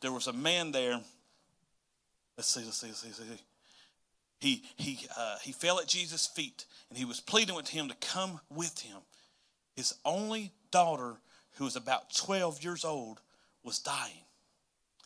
There 0.00 0.10
was 0.10 0.26
a 0.26 0.32
man 0.32 0.72
there. 0.72 0.98
Let's 2.38 2.48
see, 2.48 2.64
let's 2.64 2.78
see, 2.78 2.86
let's 2.86 3.00
see. 3.00 3.08
Let's 3.08 3.18
see. 3.18 3.44
He, 4.40 4.62
he, 4.76 5.06
uh, 5.18 5.36
he 5.42 5.52
fell 5.52 5.78
at 5.80 5.86
Jesus' 5.86 6.26
feet, 6.26 6.64
and 6.88 6.96
he 6.96 7.04
was 7.04 7.20
pleading 7.20 7.56
with 7.56 7.68
him 7.68 7.88
to 7.90 7.94
come 7.96 8.40
with 8.48 8.78
him. 8.78 8.96
His 9.76 9.92
only 10.02 10.50
daughter, 10.70 11.16
who 11.56 11.64
was 11.64 11.76
about 11.76 12.14
12 12.16 12.64
years 12.64 12.86
old, 12.86 13.20
was 13.62 13.78
dying. 13.78 14.24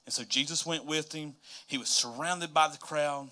And 0.07 0.13
so 0.13 0.23
Jesus 0.23 0.65
went 0.65 0.85
with 0.85 1.13
him. 1.13 1.35
He 1.67 1.79
was 1.79 1.89
surrounded 1.89 2.55
by 2.55 2.69
the 2.69 2.79
crowd. 2.79 3.29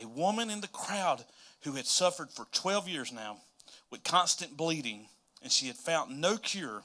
A 0.00 0.06
woman 0.06 0.50
in 0.50 0.60
the 0.60 0.68
crowd 0.68 1.24
who 1.66 1.72
had 1.72 1.86
suffered 1.86 2.30
for 2.30 2.46
12 2.52 2.88
years 2.88 3.12
now 3.12 3.38
with 3.90 4.04
constant 4.04 4.56
bleeding, 4.56 5.06
and 5.42 5.50
she 5.50 5.66
had 5.66 5.76
found 5.76 6.20
no 6.20 6.36
cure, 6.36 6.82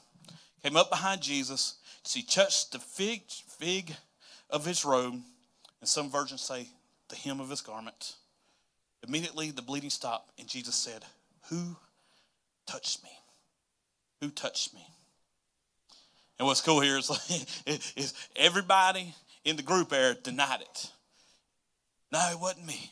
came 0.64 0.76
up 0.76 0.90
behind 0.90 1.22
Jesus. 1.22 1.76
She 2.04 2.24
touched 2.24 2.72
the 2.72 2.80
fig, 2.80 3.22
fig 3.30 3.96
of 4.50 4.66
his 4.66 4.84
robe, 4.84 5.14
and 5.80 5.88
some 5.88 6.10
versions 6.10 6.42
say 6.42 6.68
the 7.10 7.16
hem 7.16 7.40
of 7.40 7.50
his 7.50 7.62
garment. 7.62 8.16
Immediately 9.08 9.52
the 9.52 9.62
bleeding 9.62 9.92
stopped, 9.92 10.32
and 10.40 10.48
Jesus 10.48 10.76
said, 10.76 11.06
Who 11.50 11.78
touched 12.66 13.04
me? 13.04 13.12
Who 14.20 14.30
touched 14.30 14.74
me? 14.74 14.86
And 16.40 16.48
what's 16.48 16.62
cool 16.62 16.80
here 16.80 16.98
is, 16.98 17.10
is 17.96 18.14
everybody 18.36 19.14
in 19.46 19.58
the 19.58 19.64
group 19.64 19.90
there 19.90 20.16
denied 20.16 20.62
it. 20.62 20.92
No, 22.12 22.30
it 22.32 22.40
wasn't 22.40 22.66
me. 22.66 22.92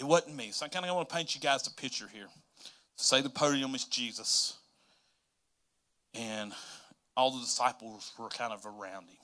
It 0.00 0.06
wasn't 0.06 0.34
me. 0.34 0.50
So 0.50 0.64
I 0.64 0.70
kind 0.70 0.86
of 0.86 0.96
want 0.96 1.10
to 1.10 1.14
paint 1.14 1.34
you 1.34 1.42
guys 1.42 1.66
a 1.66 1.70
picture 1.70 2.08
here. 2.10 2.26
Say 2.96 3.20
the 3.20 3.28
podium 3.28 3.74
is 3.74 3.84
Jesus, 3.84 4.54
and 6.14 6.52
all 7.14 7.30
the 7.30 7.40
disciples 7.40 8.12
were 8.18 8.30
kind 8.30 8.52
of 8.52 8.64
around 8.64 9.02
him. 9.02 9.16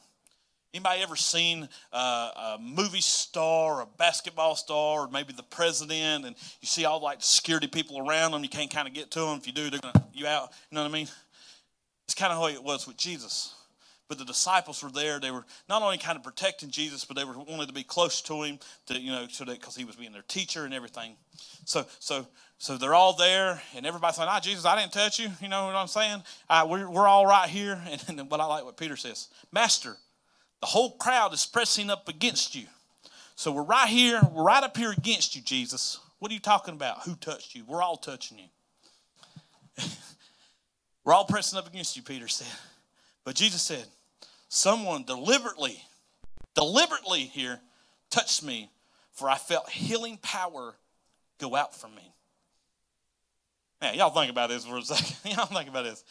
Anybody 0.75 1.03
ever 1.03 1.17
seen 1.17 1.67
uh, 1.95 2.57
a 2.57 2.59
movie 2.61 3.01
star, 3.01 3.81
a 3.81 3.87
basketball 3.87 4.55
star, 4.55 5.07
or 5.07 5.09
maybe 5.09 5.33
the 5.33 5.43
president, 5.43 6.27
and 6.27 6.37
you 6.61 6.67
see 6.67 6.85
all 6.85 7.01
like 7.01 7.19
security 7.21 7.69
people 7.69 8.07
around 8.07 8.33
them? 8.33 8.43
You 8.43 8.51
can't 8.51 8.71
kind 8.71 8.87
of 8.87 8.93
get 8.93 9.11
to 9.13 9.21
them. 9.21 9.39
If 9.39 9.47
you 9.47 9.55
do, 9.55 9.71
they're 9.71 9.81
gonna 9.81 10.07
you 10.13 10.27
out. 10.27 10.51
You 10.71 10.75
know 10.75 10.83
what 10.83 10.91
I 10.91 10.93
mean? 10.93 11.09
It's 12.05 12.15
kind 12.15 12.35
of 12.35 12.39
how 12.39 12.49
it 12.49 12.63
was 12.63 12.87
with 12.87 12.99
Jesus. 12.99 13.55
But 14.09 14.19
the 14.19 14.25
disciples 14.25 14.83
were 14.83 14.91
there. 14.91 15.19
They 15.19 15.33
were 15.33 15.45
not 15.69 15.83
only 15.83 15.99
kind 15.99 16.17
of 16.17 16.23
protecting 16.23 16.71
Jesus, 16.71 17.05
but 17.05 17.17
they 17.17 17.25
were 17.25 17.37
wanted 17.37 17.67
to 17.67 17.75
be 17.75 17.83
close 17.83 18.23
to 18.23 18.43
him, 18.43 18.59
to 18.87 18.99
you 18.99 19.11
know, 19.11 19.27
so 19.29 19.45
that 19.45 19.59
because 19.59 19.75
he 19.75 19.85
was 19.85 19.97
being 19.97 20.13
their 20.13 20.25
teacher 20.29 20.65
and 20.65 20.73
everything. 20.73 21.17
So, 21.65 21.87
so, 21.99 22.27
so 22.59 22.79
they're 22.79 22.95
all 22.95 23.15
there, 23.15 23.61
and 23.75 23.85
everybody's 23.85 24.17
saying, 24.17 24.29
"Ah, 24.31 24.39
Jesus, 24.39 24.65
I 24.65 24.81
didn't 24.81 24.93
touch 24.93 25.19
you." 25.19 25.29
You 25.41 25.49
know 25.49 25.67
what 25.67 25.75
I'm 25.75 25.89
saying? 25.89 26.23
Uh, 26.49 26.67
we're 26.69 26.89
we're 26.89 27.09
all 27.09 27.27
right 27.27 27.49
here. 27.49 27.81
And, 28.09 28.21
and 28.21 28.31
what 28.31 28.41
I 28.41 28.47
like 28.47 28.65
what 28.65 28.77
Peter 28.77 28.97
says, 28.97 29.29
Master, 29.51 29.97
the 30.61 30.67
whole 30.67 30.97
crowd 30.97 31.35
is 31.35 31.45
pressing 31.47 31.91
up 31.91 32.09
against 32.09 32.55
you. 32.55 32.67
So 33.35 33.53
we're 33.53 33.63
right 33.63 33.89
here. 33.89 34.21
We're 34.33 34.45
right 34.45 34.63
up 34.63 34.77
here 34.77 34.93
against 34.93 35.35
you, 35.35 35.43
Jesus. 35.43 35.99
What 36.19 36.31
are 36.31 36.35
you 36.35 36.41
talking 36.41 36.75
about? 36.75 37.03
Who 37.03 37.15
touched 37.17 37.55
you? 37.55 37.65
We're 37.67 37.83
all 37.83 37.97
touching 37.97 38.39
you. 38.39 39.85
we're 41.05 41.13
all 41.13 41.27
pressing 41.27 41.59
up 41.59 41.67
against 41.67 41.97
you, 41.97 42.03
Peter 42.03 42.29
said. 42.29 42.47
But 43.25 43.35
Jesus 43.35 43.61
said, 43.61 43.85
Someone 44.57 45.05
deliberately, 45.05 45.83
deliberately 46.55 47.21
here 47.21 47.61
touched 48.09 48.43
me, 48.43 48.71
for 49.13 49.29
I 49.29 49.37
felt 49.37 49.69
healing 49.69 50.19
power 50.23 50.75
go 51.39 51.55
out 51.55 51.77
from 51.77 51.95
me. 51.95 52.11
Man, 53.83 53.97
y'all 53.97 54.09
think 54.09 54.31
about 54.31 54.49
this 54.49 54.65
for 54.65 54.79
a 54.79 54.83
second. 54.83 55.37
y'all 55.37 55.45
think 55.45 55.69
about 55.69 55.85
this. 55.85 56.03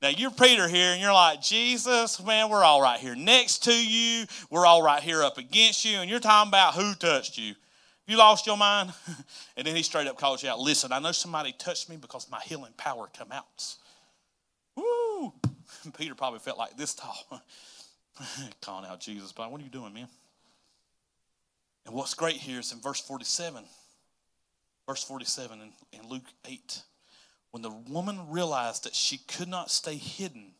Now 0.00 0.08
you're 0.08 0.30
Peter 0.30 0.66
here, 0.66 0.92
and 0.92 1.00
you're 1.02 1.12
like, 1.12 1.42
Jesus, 1.42 2.24
man, 2.24 2.48
we're 2.48 2.64
all 2.64 2.80
right 2.80 2.98
here 2.98 3.14
next 3.14 3.64
to 3.64 3.72
you. 3.74 4.24
We're 4.48 4.64
all 4.64 4.82
right 4.82 5.02
here 5.02 5.22
up 5.22 5.36
against 5.36 5.84
you, 5.84 5.98
and 5.98 6.08
you're 6.08 6.20
talking 6.20 6.48
about 6.48 6.76
who 6.76 6.94
touched 6.94 7.36
you. 7.36 7.54
You 8.06 8.16
lost 8.16 8.46
your 8.46 8.56
mind? 8.56 8.94
and 9.58 9.66
then 9.66 9.76
he 9.76 9.82
straight 9.82 10.06
up 10.06 10.16
calls 10.16 10.42
you 10.42 10.48
out. 10.48 10.58
Listen, 10.58 10.90
I 10.90 11.00
know 11.00 11.12
somebody 11.12 11.52
touched 11.52 11.90
me 11.90 11.98
because 11.98 12.30
my 12.30 12.40
healing 12.40 12.72
power 12.78 13.10
come 13.14 13.30
out. 13.30 13.74
Woo! 14.74 15.34
Peter 15.98 16.14
probably 16.14 16.38
felt 16.38 16.56
like 16.56 16.78
this 16.78 16.94
tall. 16.94 17.42
calling 18.60 18.86
out 18.86 19.00
Jesus, 19.00 19.32
but 19.32 19.50
what 19.50 19.60
are 19.60 19.64
you 19.64 19.70
doing, 19.70 19.94
man? 19.94 20.08
And 21.86 21.94
what's 21.94 22.14
great 22.14 22.36
here 22.36 22.60
is 22.60 22.72
in 22.72 22.80
verse 22.80 23.00
47. 23.00 23.64
Verse 24.86 25.04
47 25.04 25.60
in, 25.60 25.98
in 25.98 26.08
Luke 26.08 26.24
8. 26.44 26.82
When 27.50 27.62
the 27.62 27.70
woman 27.70 28.30
realized 28.30 28.84
that 28.84 28.94
she 28.94 29.18
could 29.18 29.48
not 29.48 29.70
stay 29.70 29.96
hidden, 29.96 30.52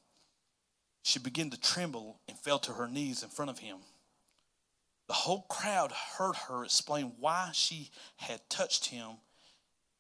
she 1.03 1.19
began 1.19 1.51
to 1.51 1.61
tremble 1.61 2.21
and 2.29 2.39
fell 2.39 2.59
to 2.61 2.73
her 2.73 2.89
knees 2.89 3.23
in 3.23 3.29
front 3.29 3.51
of 3.51 3.59
him. 3.59 3.79
The 5.09 5.15
whole 5.15 5.43
crowd 5.49 5.93
heard 5.93 6.37
her 6.49 6.65
explain 6.65 7.13
why 7.19 7.51
she 7.53 7.91
had 8.17 8.41
touched 8.49 8.87
him 8.87 9.17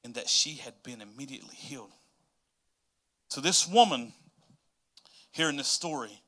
and 0.05 0.15
that 0.15 0.29
she 0.29 0.55
had 0.55 0.75
been 0.83 1.01
immediately 1.01 1.55
healed. 1.55 1.91
So, 3.29 3.41
this 3.41 3.69
woman 3.69 4.13
here 5.33 5.49
in 5.49 5.57
this 5.57 5.69
story 5.69 6.23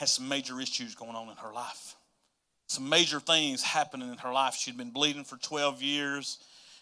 has 0.00 0.10
some 0.12 0.26
major 0.28 0.58
issues 0.58 0.94
going 0.94 1.14
on 1.14 1.28
in 1.28 1.36
her 1.36 1.52
life. 1.52 1.94
Some 2.68 2.88
major 2.88 3.20
things 3.20 3.62
happening 3.62 4.10
in 4.10 4.16
her 4.16 4.32
life. 4.32 4.54
She'd 4.54 4.78
been 4.78 4.92
bleeding 4.92 5.24
for 5.24 5.36
12 5.36 5.82
years, 5.82 6.38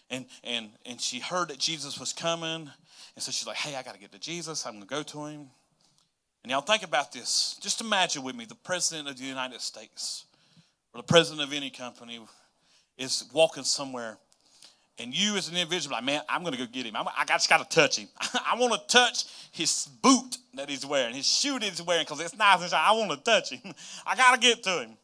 and, 0.09 0.25
and, 0.41 0.69
and 0.85 1.01
she 1.01 1.19
heard 1.19 1.49
that 1.49 1.59
Jesus 1.59 1.99
was 1.99 2.13
coming. 2.13 2.69
And 3.15 3.23
so 3.23 3.33
she's 3.33 3.45
like, 3.45 3.57
hey, 3.57 3.75
I 3.75 3.83
got 3.83 3.93
to 3.93 3.99
get 3.99 4.13
to 4.13 4.19
Jesus. 4.19 4.65
I'm 4.65 4.75
going 4.75 4.83
to 4.83 4.87
go 4.87 5.03
to 5.03 5.25
him. 5.25 5.47
And 6.43 6.51
y'all 6.51 6.61
think 6.61 6.83
about 6.83 7.11
this. 7.11 7.59
Just 7.61 7.81
imagine 7.81 8.23
with 8.23 8.37
me 8.37 8.45
the 8.45 8.55
president 8.55 9.09
of 9.09 9.17
the 9.17 9.25
United 9.25 9.59
States 9.59 10.23
or 10.93 11.01
the 11.01 11.07
president 11.07 11.41
of 11.45 11.51
any 11.51 11.69
company 11.69 12.21
is 12.97 13.25
walking 13.33 13.65
somewhere 13.65 14.17
and 14.99 15.15
you 15.15 15.35
as 15.35 15.47
an 15.47 15.55
individual, 15.55 15.95
like, 15.95 16.03
man, 16.03 16.21
I'm 16.27 16.41
going 16.41 16.53
to 16.53 16.59
go 16.59 16.65
get 16.65 16.85
him. 16.85 16.95
I'm, 16.95 17.07
i 17.07 17.23
just 17.25 17.49
got 17.49 17.69
to 17.69 17.75
touch 17.75 17.97
him. 17.97 18.07
I 18.45 18.55
want 18.57 18.73
to 18.73 18.87
touch 18.87 19.25
his 19.51 19.87
boot 20.01 20.37
that 20.55 20.69
he's 20.69 20.85
wearing, 20.85 21.15
his 21.15 21.27
shoe 21.27 21.53
that 21.53 21.63
he's 21.63 21.81
wearing, 21.81 22.03
because 22.03 22.19
it's 22.19 22.35
nice 22.35 22.61
and 22.61 22.69
shiny. 22.69 22.83
I 22.83 22.91
want 22.91 23.11
to 23.11 23.23
touch 23.23 23.51
him. 23.51 23.73
I 24.05 24.15
got 24.15 24.33
to 24.33 24.39
get 24.39 24.63
to 24.63 24.81
him. 24.83 24.97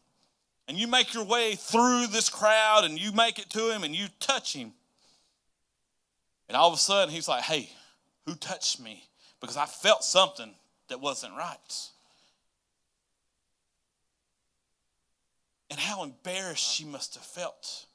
And 0.67 0.77
you 0.77 0.87
make 0.87 1.13
your 1.13 1.25
way 1.25 1.55
through 1.55 2.07
this 2.07 2.29
crowd 2.29 2.85
and 2.85 2.99
you 2.99 3.11
make 3.11 3.37
it 3.39 3.49
to 3.51 3.71
him 3.71 3.83
and 3.83 3.95
you 3.95 4.07
touch 4.19 4.55
him. 4.55 4.73
And 6.49 6.57
all 6.57 6.67
of 6.67 6.73
a 6.73 6.77
sudden, 6.77 7.13
he's 7.13 7.27
like, 7.27 7.43
hey, 7.43 7.69
who 8.25 8.35
touched 8.35 8.79
me? 8.79 9.03
Because 9.39 9.57
I 9.57 9.65
felt 9.65 10.03
something 10.03 10.51
that 10.89 10.99
wasn't 10.99 11.35
right. 11.37 11.89
And 15.69 15.79
how 15.79 16.03
embarrassed 16.03 16.73
she 16.73 16.85
must 16.85 17.15
have 17.15 17.23
felt 17.25 17.85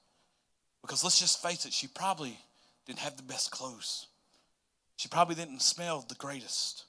because 0.83 1.05
let's 1.05 1.19
just 1.19 1.43
face 1.43 1.67
it, 1.67 1.73
she 1.73 1.87
probably 1.87 2.39
didn't 2.87 3.01
have 3.01 3.17
the 3.17 3.23
best 3.23 3.51
clothes. 3.51 4.07
She 4.97 5.09
probably 5.09 5.35
didn't 5.35 5.63
smell 5.63 6.05
the 6.09 6.15
greatest. 6.15 6.85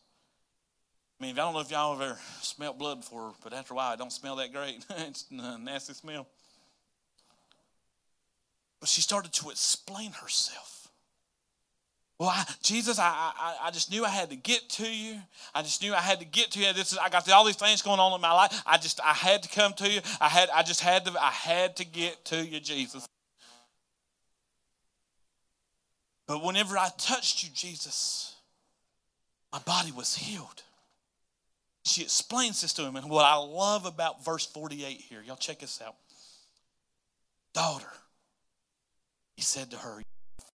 I 1.19 1.25
mean, 1.25 1.35
I 1.35 1.43
don't 1.43 1.53
know 1.53 1.59
if 1.59 1.69
y'all 1.69 2.01
ever 2.01 2.17
smelled 2.41 2.79
blood 2.79 3.01
before, 3.01 3.33
but 3.43 3.53
after 3.53 3.73
a 3.73 3.77
while, 3.77 3.93
it 3.93 3.99
don't 3.99 4.11
smell 4.11 4.37
that 4.37 4.51
great. 4.51 4.83
it's 4.89 5.25
a 5.31 5.57
nasty 5.57 5.93
smell. 5.93 6.27
But 8.79 8.89
she 8.89 9.01
started 9.01 9.31
to 9.33 9.49
explain 9.51 10.11
herself. 10.13 10.81
Well, 12.17 12.29
I, 12.29 12.45
Jesus, 12.61 12.99
I, 12.99 13.07
I, 13.07 13.57
I 13.63 13.71
just 13.71 13.91
knew 13.91 14.03
I 14.05 14.09
had 14.09 14.29
to 14.31 14.35
get 14.35 14.69
to 14.69 14.87
you. 14.87 15.19
I 15.55 15.61
just 15.61 15.81
knew 15.81 15.93
I 15.93 16.01
had 16.01 16.19
to 16.19 16.25
get 16.25 16.51
to 16.51 16.59
you. 16.59 16.73
This 16.73 16.91
is, 16.91 16.97
I 16.97 17.09
got 17.09 17.27
all 17.31 17.45
these 17.45 17.55
things 17.55 17.81
going 17.81 17.99
on 17.99 18.13
in 18.13 18.21
my 18.21 18.31
life. 18.31 18.61
I 18.65 18.77
just, 18.77 18.99
I 19.01 19.13
had 19.13 19.41
to 19.43 19.49
come 19.49 19.73
to 19.73 19.89
you. 19.89 20.01
I 20.19 20.27
had, 20.27 20.49
I 20.53 20.63
just 20.63 20.81
had 20.81 21.05
to, 21.05 21.13
I 21.19 21.31
had 21.31 21.77
to 21.77 21.85
get 21.85 22.23
to 22.25 22.45
you, 22.45 22.59
Jesus. 22.59 23.07
But 26.27 26.43
whenever 26.43 26.77
I 26.77 26.89
touched 26.97 27.43
you, 27.43 27.49
Jesus, 27.53 28.35
my 29.51 29.59
body 29.59 29.91
was 29.91 30.15
healed. 30.15 30.63
She 31.83 32.03
explains 32.03 32.61
this 32.61 32.73
to 32.73 32.83
him. 32.83 32.95
And 32.95 33.09
what 33.09 33.25
I 33.25 33.35
love 33.35 33.85
about 33.85 34.23
verse 34.23 34.45
48 34.45 35.01
here, 35.01 35.21
y'all 35.25 35.35
check 35.35 35.59
this 35.59 35.81
out. 35.85 35.95
Daughter, 37.53 37.91
he 39.35 39.41
said 39.41 39.71
to 39.71 39.77
her, 39.77 40.03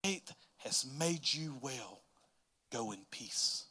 faith 0.02 0.32
has 0.58 0.86
made 0.98 1.32
you 1.32 1.56
well. 1.60 2.00
Go 2.72 2.92
in 2.92 2.98
peace. 3.10 3.64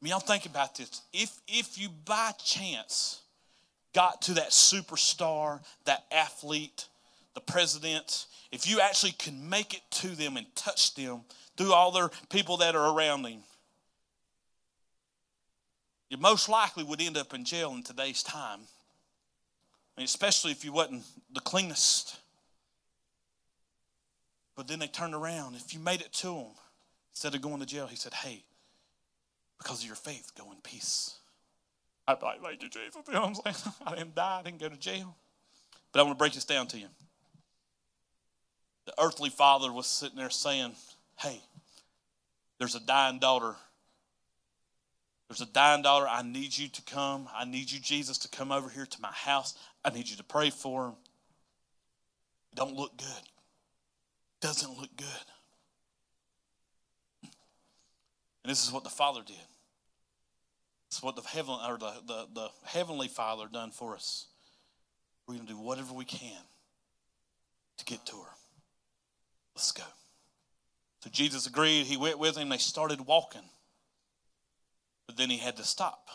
I 0.00 0.04
mean, 0.04 0.10
y'all 0.10 0.20
think 0.20 0.46
about 0.46 0.76
this. 0.76 1.02
If, 1.12 1.30
if 1.46 1.78
you 1.78 1.88
by 2.04 2.32
chance 2.42 3.22
got 3.94 4.22
to 4.22 4.34
that 4.34 4.50
superstar, 4.50 5.60
that 5.84 6.04
athlete, 6.10 6.86
the 7.34 7.40
president, 7.40 8.26
if 8.50 8.68
you 8.68 8.80
actually 8.80 9.12
can 9.12 9.48
make 9.48 9.74
it 9.74 9.82
to 9.90 10.08
them 10.08 10.36
and 10.36 10.46
touch 10.54 10.94
them 10.94 11.22
through 11.56 11.72
all 11.72 11.90
their 11.90 12.10
people 12.28 12.58
that 12.58 12.74
are 12.74 12.94
around 12.94 13.22
them, 13.22 13.42
you 16.10 16.18
most 16.18 16.48
likely 16.48 16.84
would 16.84 17.00
end 17.00 17.16
up 17.16 17.32
in 17.32 17.44
jail 17.44 17.72
in 17.72 17.82
today's 17.82 18.22
time. 18.22 18.60
Especially 19.96 20.50
if 20.50 20.64
you 20.64 20.72
wasn't 20.72 21.02
the 21.32 21.40
cleanest. 21.40 22.16
But 24.56 24.66
then 24.66 24.78
they 24.78 24.86
turned 24.86 25.14
around. 25.14 25.54
If 25.54 25.72
you 25.72 25.80
made 25.80 26.00
it 26.00 26.12
to 26.14 26.28
them, 26.28 26.46
instead 27.12 27.34
of 27.34 27.40
going 27.40 27.60
to 27.60 27.66
jail, 27.66 27.86
he 27.86 27.96
said, 27.96 28.14
Hey, 28.14 28.42
because 29.58 29.80
of 29.80 29.86
your 29.86 29.96
faith, 29.96 30.32
go 30.36 30.50
in 30.50 30.58
peace. 30.62 31.16
I'd 32.08 32.20
be 32.20 32.26
like, 32.26 32.42
Thank 32.42 32.62
you, 32.62 32.68
Jesus. 32.68 32.96
You 33.06 33.14
know 33.14 33.20
what 33.28 33.40
I'm 33.46 33.54
saying? 33.54 33.74
I 33.86 33.94
didn't 33.96 34.14
die, 34.14 34.38
I 34.40 34.42
didn't 34.42 34.60
go 34.60 34.68
to 34.68 34.76
jail. 34.76 35.14
But 35.92 36.00
I 36.00 36.02
want 36.04 36.16
to 36.16 36.18
break 36.18 36.32
this 36.32 36.44
down 36.44 36.66
to 36.68 36.78
you 36.78 36.88
the 38.86 38.94
earthly 39.00 39.30
father 39.30 39.72
was 39.72 39.86
sitting 39.86 40.16
there 40.16 40.30
saying, 40.30 40.72
Hey, 41.18 41.40
there's 42.58 42.74
a 42.74 42.80
dying 42.80 43.18
daughter. 43.18 43.54
There's 45.28 45.40
a 45.40 45.46
dying 45.46 45.82
daughter. 45.82 46.06
I 46.08 46.22
need 46.22 46.56
you 46.56 46.68
to 46.68 46.82
come. 46.82 47.28
I 47.34 47.44
need 47.44 47.70
you, 47.70 47.80
Jesus, 47.80 48.18
to 48.18 48.28
come 48.28 48.52
over 48.52 48.68
here 48.68 48.86
to 48.86 49.00
my 49.00 49.12
house. 49.12 49.54
I 49.84 49.90
need 49.90 50.08
you 50.08 50.16
to 50.16 50.24
pray 50.24 50.50
for 50.50 50.88
him. 50.88 50.94
Don't 52.54 52.74
look 52.74 52.96
good. 52.96 53.06
Doesn't 54.40 54.78
look 54.78 54.94
good. 54.96 55.06
And 57.22 58.50
this 58.50 58.66
is 58.66 58.72
what 58.72 58.84
the 58.84 58.90
Father 58.90 59.22
did. 59.24 59.36
It's 60.88 61.02
what 61.02 61.16
the 61.16 61.22
heaven 61.22 61.56
or 61.66 61.78
the, 61.78 61.92
the, 62.06 62.26
the 62.34 62.48
heavenly 62.64 63.08
Father 63.08 63.46
done 63.50 63.70
for 63.70 63.94
us. 63.94 64.26
We're 65.26 65.38
to 65.38 65.46
do 65.46 65.56
whatever 65.56 65.94
we 65.94 66.04
can 66.04 66.42
to 67.78 67.84
get 67.84 68.04
to 68.06 68.16
her. 68.16 68.30
Let's 69.62 69.70
go. 69.70 69.84
So 71.04 71.10
Jesus 71.10 71.46
agreed. 71.46 71.86
He 71.86 71.96
went 71.96 72.18
with 72.18 72.36
him. 72.36 72.48
They 72.48 72.58
started 72.58 73.06
walking. 73.06 73.44
But 75.06 75.16
then 75.16 75.30
he 75.30 75.36
had 75.36 75.56
to 75.58 75.62
stop. 75.62 76.08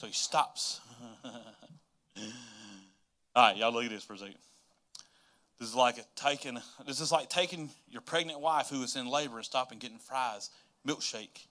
So 0.00 0.08
he 0.08 0.12
stops. 0.12 0.80
All 1.24 2.24
right, 3.36 3.56
y'all 3.56 3.72
look 3.72 3.84
at 3.84 3.90
this 3.90 4.02
for 4.02 4.14
a 4.14 4.18
second. 4.18 4.34
This 5.60 5.68
is 5.68 5.76
like 5.76 6.04
taking 6.16 6.58
this 6.88 7.00
is 7.00 7.12
like 7.12 7.28
taking 7.28 7.70
your 7.88 8.02
pregnant 8.02 8.40
wife 8.40 8.68
who 8.68 8.82
is 8.82 8.96
in 8.96 9.06
labor 9.06 9.36
and 9.36 9.44
stopping 9.44 9.78
getting 9.78 9.98
fries, 9.98 10.50
milkshake 10.84 11.46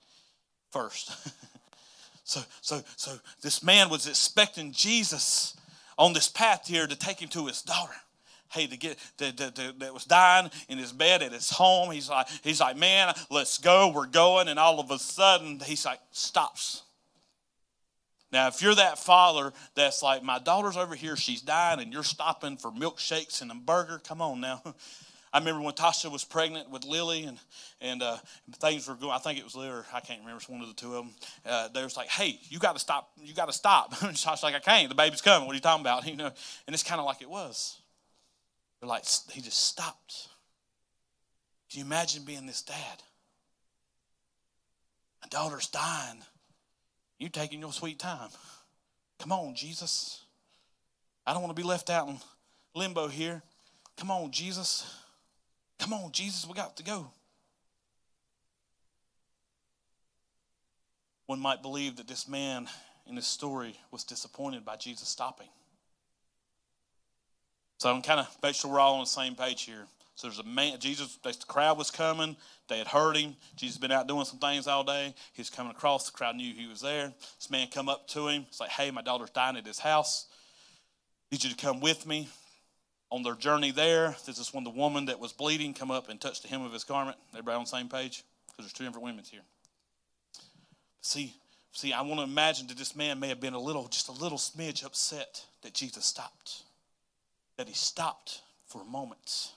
first. 0.69 1.13
so 2.25 2.41
so 2.59 2.81
so 2.97 3.17
this 3.41 3.63
man 3.63 3.87
was 3.87 4.05
expecting 4.05 4.73
Jesus 4.73 5.55
on 5.97 6.11
this 6.11 6.27
path 6.27 6.67
here 6.67 6.87
to 6.87 6.95
take 6.97 7.21
him 7.21 7.29
to 7.29 7.47
his 7.47 7.61
daughter. 7.61 7.95
Hey, 8.51 8.67
to 8.67 8.77
get 8.77 8.97
that, 9.17 9.93
was 9.93 10.05
dying 10.05 10.49
in 10.67 10.77
his 10.77 10.91
bed 10.91 11.21
at 11.21 11.31
his 11.31 11.49
home. 11.49 11.91
He's 11.91 12.09
like, 12.09 12.27
he's 12.43 12.59
like, 12.59 12.77
man, 12.77 13.13
let's 13.29 13.57
go. 13.57 13.91
We're 13.93 14.07
going, 14.07 14.47
and 14.47 14.57
all 14.57 14.79
of 14.79 14.89
a 14.91 14.99
sudden, 14.99 15.59
he's 15.59 15.85
like, 15.85 15.99
stops. 16.11 16.83
Now, 18.31 18.47
if 18.47 18.61
you're 18.61 18.75
that 18.75 18.99
father 18.99 19.53
that's 19.75 20.03
like, 20.03 20.23
my 20.23 20.39
daughter's 20.39 20.77
over 20.77 20.95
here, 20.95 21.15
she's 21.15 21.41
dying, 21.41 21.79
and 21.79 21.91
you're 21.91 22.03
stopping 22.03 22.57
for 22.57 22.71
milkshakes 22.71 23.41
and 23.41 23.51
a 23.51 23.55
burger, 23.55 24.01
come 24.03 24.21
on 24.21 24.41
now. 24.41 24.61
I 25.31 25.37
remember 25.37 25.61
when 25.61 25.73
Tasha 25.75 26.11
was 26.11 26.23
pregnant 26.23 26.71
with 26.71 26.85
Lily 26.85 27.25
and, 27.25 27.37
and 27.81 28.01
uh, 28.01 28.17
things 28.53 28.87
were 28.87 28.95
going, 28.95 29.11
I 29.11 29.19
think 29.19 29.37
it 29.37 29.43
was 29.43 29.55
Lily 29.55 29.69
or 29.69 29.85
I 29.93 29.99
can't 29.99 30.21
remember, 30.21 30.37
it's 30.37 30.49
one 30.49 30.61
of 30.61 30.67
the 30.67 30.73
two 30.73 30.95
of 30.95 31.05
them. 31.05 31.15
Uh, 31.45 31.67
they 31.67 31.83
was 31.83 31.95
like, 31.95 32.07
hey, 32.07 32.39
you 32.49 32.57
got 32.57 32.73
to 32.73 32.79
stop, 32.79 33.11
you 33.21 33.33
got 33.35 33.45
to 33.45 33.53
stop. 33.53 33.91
and 34.01 34.15
Tasha's 34.15 34.41
like, 34.41 34.55
I 34.55 34.59
can't, 34.59 34.89
the 34.89 34.95
baby's 34.95 35.21
coming, 35.21 35.45
what 35.45 35.53
are 35.53 35.55
you 35.55 35.61
talking 35.61 35.81
about? 35.81 36.07
You 36.09 36.15
know, 36.15 36.31
and 36.65 36.73
it's 36.73 36.81
kind 36.81 36.99
of 36.99 37.05
like 37.05 37.21
it 37.21 37.29
was. 37.29 37.78
They're 38.79 38.87
like, 38.87 39.05
he 39.31 39.41
just 39.41 39.67
stopped. 39.67 40.29
Can 41.69 41.79
you 41.79 41.85
imagine 41.85 42.23
being 42.23 42.45
this 42.45 42.61
dad? 42.61 43.03
A 45.23 45.27
daughter's 45.27 45.67
dying. 45.67 46.21
You're 47.17 47.29
taking 47.29 47.59
your 47.59 47.73
sweet 47.73 47.99
time. 47.99 48.29
Come 49.19 49.31
on, 49.31 49.53
Jesus. 49.53 50.23
I 51.27 51.33
don't 51.33 51.43
want 51.43 51.55
to 51.55 51.61
be 51.61 51.67
left 51.67 51.89
out 51.89 52.07
in 52.07 52.17
limbo 52.73 53.07
here. 53.07 53.41
Come 53.97 54.11
on, 54.11 54.31
Jesus. 54.31 54.89
Come 55.77 55.93
on, 55.93 56.11
Jesus, 56.11 56.47
we 56.47 56.53
got 56.53 56.77
to 56.77 56.83
go. 56.83 57.11
One 61.25 61.39
might 61.39 61.61
believe 61.61 61.97
that 61.97 62.07
this 62.07 62.27
man 62.27 62.67
in 63.05 63.15
this 63.15 63.27
story 63.27 63.79
was 63.91 64.03
disappointed 64.03 64.65
by 64.65 64.77
Jesus 64.77 65.07
stopping. 65.07 65.49
So 67.79 67.89
I'm 67.89 68.01
kind 68.01 68.19
of 68.19 68.27
make 68.43 68.55
sure 68.55 68.71
we're 68.71 68.79
all 68.79 68.95
on 68.95 68.99
the 69.01 69.05
same 69.05 69.35
page 69.35 69.63
here. 69.63 69.85
So 70.15 70.27
there's 70.27 70.39
a 70.39 70.43
man, 70.43 70.77
Jesus, 70.79 71.17
the 71.23 71.33
crowd 71.47 71.77
was 71.77 71.89
coming. 71.89 72.35
They 72.67 72.77
had 72.77 72.87
heard 72.87 73.15
him. 73.15 73.37
Jesus 73.55 73.77
had 73.77 73.81
been 73.81 73.91
out 73.93 74.05
doing 74.05 74.25
some 74.25 74.37
things 74.37 74.67
all 74.67 74.83
day. 74.83 75.15
He 75.31 75.39
was 75.39 75.49
coming 75.49 75.71
across. 75.71 76.05
The 76.05 76.11
crowd 76.11 76.35
knew 76.35 76.53
he 76.53 76.67
was 76.67 76.81
there. 76.81 77.13
This 77.37 77.49
man 77.49 77.69
come 77.73 77.87
up 77.87 78.05
to 78.09 78.27
him. 78.27 78.45
It's 78.49 78.59
like, 78.59 78.69
hey, 78.69 78.91
my 78.91 79.01
daughter's 79.01 79.29
dying 79.29 79.55
at 79.55 79.65
his 79.65 79.79
house. 79.79 80.27
Need 81.31 81.45
you 81.45 81.49
to 81.49 81.55
come 81.55 81.79
with 81.79 82.05
me. 82.05 82.27
On 83.11 83.23
their 83.23 83.33
journey 83.33 83.71
there, 83.71 84.13
this 84.25 84.39
is 84.39 84.53
when 84.53 84.65
the 84.65 84.69
woman 84.69 85.05
that 85.05 85.19
was 85.19 85.31
bleeding 85.31 85.73
come 85.73 85.89
up 85.89 86.09
and 86.09 86.19
touched 86.19 86.43
the 86.43 86.49
hem 86.49 86.63
of 86.63 86.73
his 86.73 86.83
garment. 86.83 87.17
Everybody 87.31 87.55
on 87.55 87.63
the 87.63 87.69
same 87.69 87.87
page? 87.87 88.23
Because 88.47 88.65
there's 88.65 88.73
two 88.73 88.83
different 88.83 89.05
women 89.05 89.23
here. 89.31 89.41
See, 91.01 91.33
see, 91.71 91.93
I 91.93 92.01
want 92.01 92.19
to 92.19 92.23
imagine 92.23 92.67
that 92.67 92.77
this 92.77 92.93
man 92.93 93.21
may 93.21 93.29
have 93.29 93.39
been 93.39 93.53
a 93.53 93.59
little, 93.59 93.87
just 93.87 94.09
a 94.09 94.11
little 94.11 94.37
smidge 94.37 94.85
upset 94.85 95.45
that 95.61 95.73
Jesus 95.73 96.03
stopped. 96.05 96.63
That 97.59 97.67
he 97.67 97.73
stopped 97.73 98.41
for 98.67 98.81
a 98.81 98.85
moment. 98.85 99.51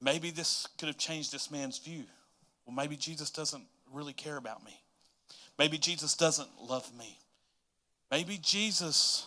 Maybe 0.00 0.30
this 0.30 0.68
could 0.78 0.86
have 0.86 0.96
changed 0.96 1.32
this 1.32 1.50
man's 1.50 1.78
view. 1.78 2.04
Well, 2.64 2.76
maybe 2.76 2.94
Jesus 2.94 3.30
doesn't 3.30 3.64
really 3.92 4.12
care 4.12 4.36
about 4.36 4.64
me. 4.64 4.80
Maybe 5.58 5.76
Jesus 5.76 6.14
doesn't 6.14 6.48
love 6.62 6.88
me. 6.96 7.18
Maybe 8.12 8.38
Jesus 8.40 9.26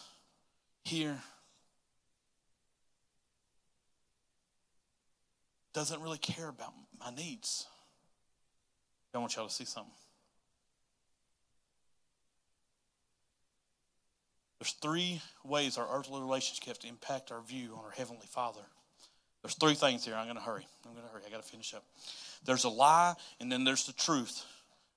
here 0.86 1.18
doesn't 5.74 6.02
really 6.02 6.20
care 6.20 6.48
about 6.48 6.72
my 6.98 7.14
needs. 7.14 7.68
I 9.14 9.18
want 9.18 9.36
y'all 9.36 9.50
to 9.50 9.54
see 9.54 9.66
something. 9.66 9.92
There's 14.62 14.74
three 14.74 15.20
ways 15.44 15.80
our 15.80 15.88
earthly 15.92 16.22
relationships 16.22 16.86
impact 16.88 17.32
our 17.32 17.42
view 17.42 17.74
on 17.76 17.84
our 17.84 17.90
Heavenly 17.90 18.28
Father. 18.30 18.62
There's 19.42 19.56
three 19.56 19.74
things 19.74 20.06
here. 20.06 20.14
I'm 20.14 20.28
going 20.28 20.36
to 20.36 20.44
hurry. 20.44 20.68
I'm 20.86 20.92
going 20.92 21.04
to 21.04 21.12
hurry. 21.12 21.24
I 21.26 21.32
got 21.32 21.42
to 21.42 21.50
finish 21.50 21.74
up. 21.74 21.84
There's 22.46 22.64
a 22.64 22.70
lie, 22.70 23.16
and 23.40 23.52
then 23.52 23.64
there's 23.64 23.88
the 23.88 23.94
truth 23.94 24.46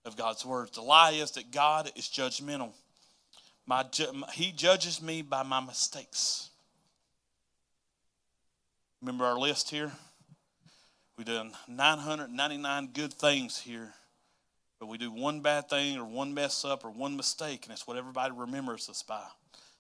of 0.04 0.18
God's 0.18 0.44
word. 0.44 0.68
The 0.74 0.82
lie 0.82 1.12
is 1.12 1.30
that 1.30 1.50
God 1.50 1.90
is 1.96 2.04
judgmental. 2.04 2.72
My, 3.66 3.86
he 4.34 4.52
judges 4.52 5.00
me 5.00 5.22
by 5.22 5.42
my 5.42 5.60
mistakes. 5.60 6.50
Remember 9.00 9.24
our 9.24 9.38
list 9.38 9.70
here? 9.70 9.92
We've 11.16 11.26
done 11.26 11.52
999 11.68 12.90
good 12.92 13.14
things 13.14 13.60
here, 13.60 13.94
but 14.78 14.88
we 14.88 14.98
do 14.98 15.10
one 15.10 15.40
bad 15.40 15.70
thing 15.70 15.96
or 15.96 16.04
one 16.04 16.34
mess 16.34 16.66
up 16.66 16.84
or 16.84 16.90
one 16.90 17.16
mistake, 17.16 17.64
and 17.64 17.72
it's 17.72 17.86
what 17.86 17.96
everybody 17.96 18.34
remembers 18.36 18.90
us 18.90 19.02
by. 19.02 19.24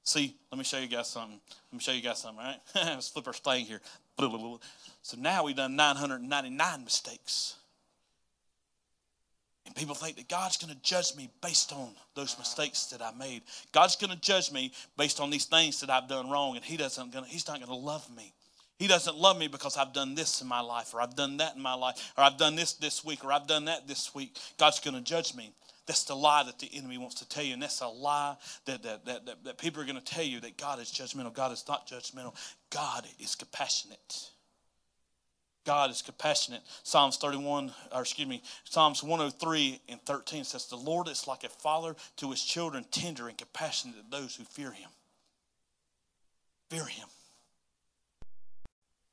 See, 0.04 0.36
let 0.52 0.58
me 0.58 0.64
show 0.64 0.78
you 0.78 0.86
guys 0.86 1.08
something. 1.08 1.40
Let 1.72 1.72
me 1.72 1.80
show 1.80 1.92
you 1.92 2.02
guys 2.02 2.18
something, 2.20 2.44
right? 2.44 2.60
Let's 2.74 3.08
flip 3.08 3.26
our 3.26 3.32
thing 3.32 3.64
here. 3.64 3.80
So 5.02 5.16
now 5.18 5.44
we've 5.44 5.56
done 5.56 5.76
999 5.76 6.84
mistakes. 6.84 7.56
And 9.66 9.74
people 9.74 9.94
think 9.94 10.16
that 10.16 10.28
God's 10.28 10.58
going 10.58 10.74
to 10.74 10.80
judge 10.82 11.16
me 11.16 11.30
based 11.42 11.72
on 11.72 11.88
those 12.14 12.38
mistakes 12.38 12.86
that 12.86 13.00
I 13.00 13.12
made. 13.12 13.42
God's 13.72 13.96
going 13.96 14.10
to 14.10 14.20
judge 14.20 14.52
me 14.52 14.72
based 14.98 15.20
on 15.20 15.30
these 15.30 15.46
things 15.46 15.80
that 15.80 15.88
I've 15.88 16.06
done 16.06 16.30
wrong, 16.30 16.56
and 16.56 16.64
He 16.64 16.76
doesn't. 16.76 17.10
Gonna, 17.12 17.26
he's 17.26 17.48
not 17.48 17.56
going 17.56 17.68
to 17.68 17.74
love 17.74 18.06
me. 18.14 18.34
He 18.78 18.88
doesn't 18.88 19.16
love 19.16 19.38
me 19.38 19.48
because 19.48 19.76
I've 19.76 19.92
done 19.94 20.14
this 20.14 20.42
in 20.42 20.48
my 20.48 20.60
life, 20.60 20.92
or 20.92 21.00
I've 21.00 21.16
done 21.16 21.38
that 21.38 21.56
in 21.56 21.62
my 21.62 21.74
life, 21.74 22.12
or 22.18 22.24
I've 22.24 22.36
done 22.36 22.56
this 22.56 22.74
this 22.74 23.04
week, 23.04 23.24
or 23.24 23.32
I've 23.32 23.46
done 23.46 23.64
that 23.66 23.88
this 23.88 24.14
week. 24.14 24.36
God's 24.58 24.80
going 24.80 24.96
to 24.96 25.00
judge 25.00 25.34
me. 25.34 25.52
That's 25.86 26.04
the 26.04 26.14
lie 26.14 26.44
that 26.44 26.58
the 26.58 26.70
enemy 26.74 26.96
wants 26.96 27.16
to 27.16 27.28
tell 27.28 27.44
you. 27.44 27.52
And 27.52 27.62
that's 27.62 27.80
a 27.80 27.88
lie 27.88 28.36
that, 28.64 28.82
that, 28.82 29.04
that, 29.04 29.26
that, 29.26 29.44
that 29.44 29.58
people 29.58 29.82
are 29.82 29.86
going 29.86 30.00
to 30.00 30.04
tell 30.04 30.24
you 30.24 30.40
that 30.40 30.56
God 30.56 30.80
is 30.80 30.90
judgmental. 30.90 31.32
God 31.32 31.52
is 31.52 31.64
not 31.68 31.86
judgmental. 31.86 32.34
God 32.70 33.06
is 33.20 33.34
compassionate. 33.34 34.30
God 35.64 35.90
is 35.90 36.02
compassionate. 36.02 36.62
Psalms 36.82 37.16
31, 37.16 37.72
or 37.92 38.02
excuse 38.02 38.28
me, 38.28 38.42
Psalms 38.64 39.02
103 39.02 39.80
and 39.88 40.00
13 40.02 40.44
says, 40.44 40.66
The 40.66 40.76
Lord 40.76 41.08
is 41.08 41.26
like 41.26 41.44
a 41.44 41.48
father 41.48 41.96
to 42.16 42.30
his 42.30 42.42
children, 42.42 42.84
tender 42.90 43.28
and 43.28 43.36
compassionate 43.36 43.96
to 43.96 44.10
those 44.10 44.36
who 44.36 44.44
fear 44.44 44.72
him. 44.72 44.90
Fear 46.70 46.84
him. 46.86 47.08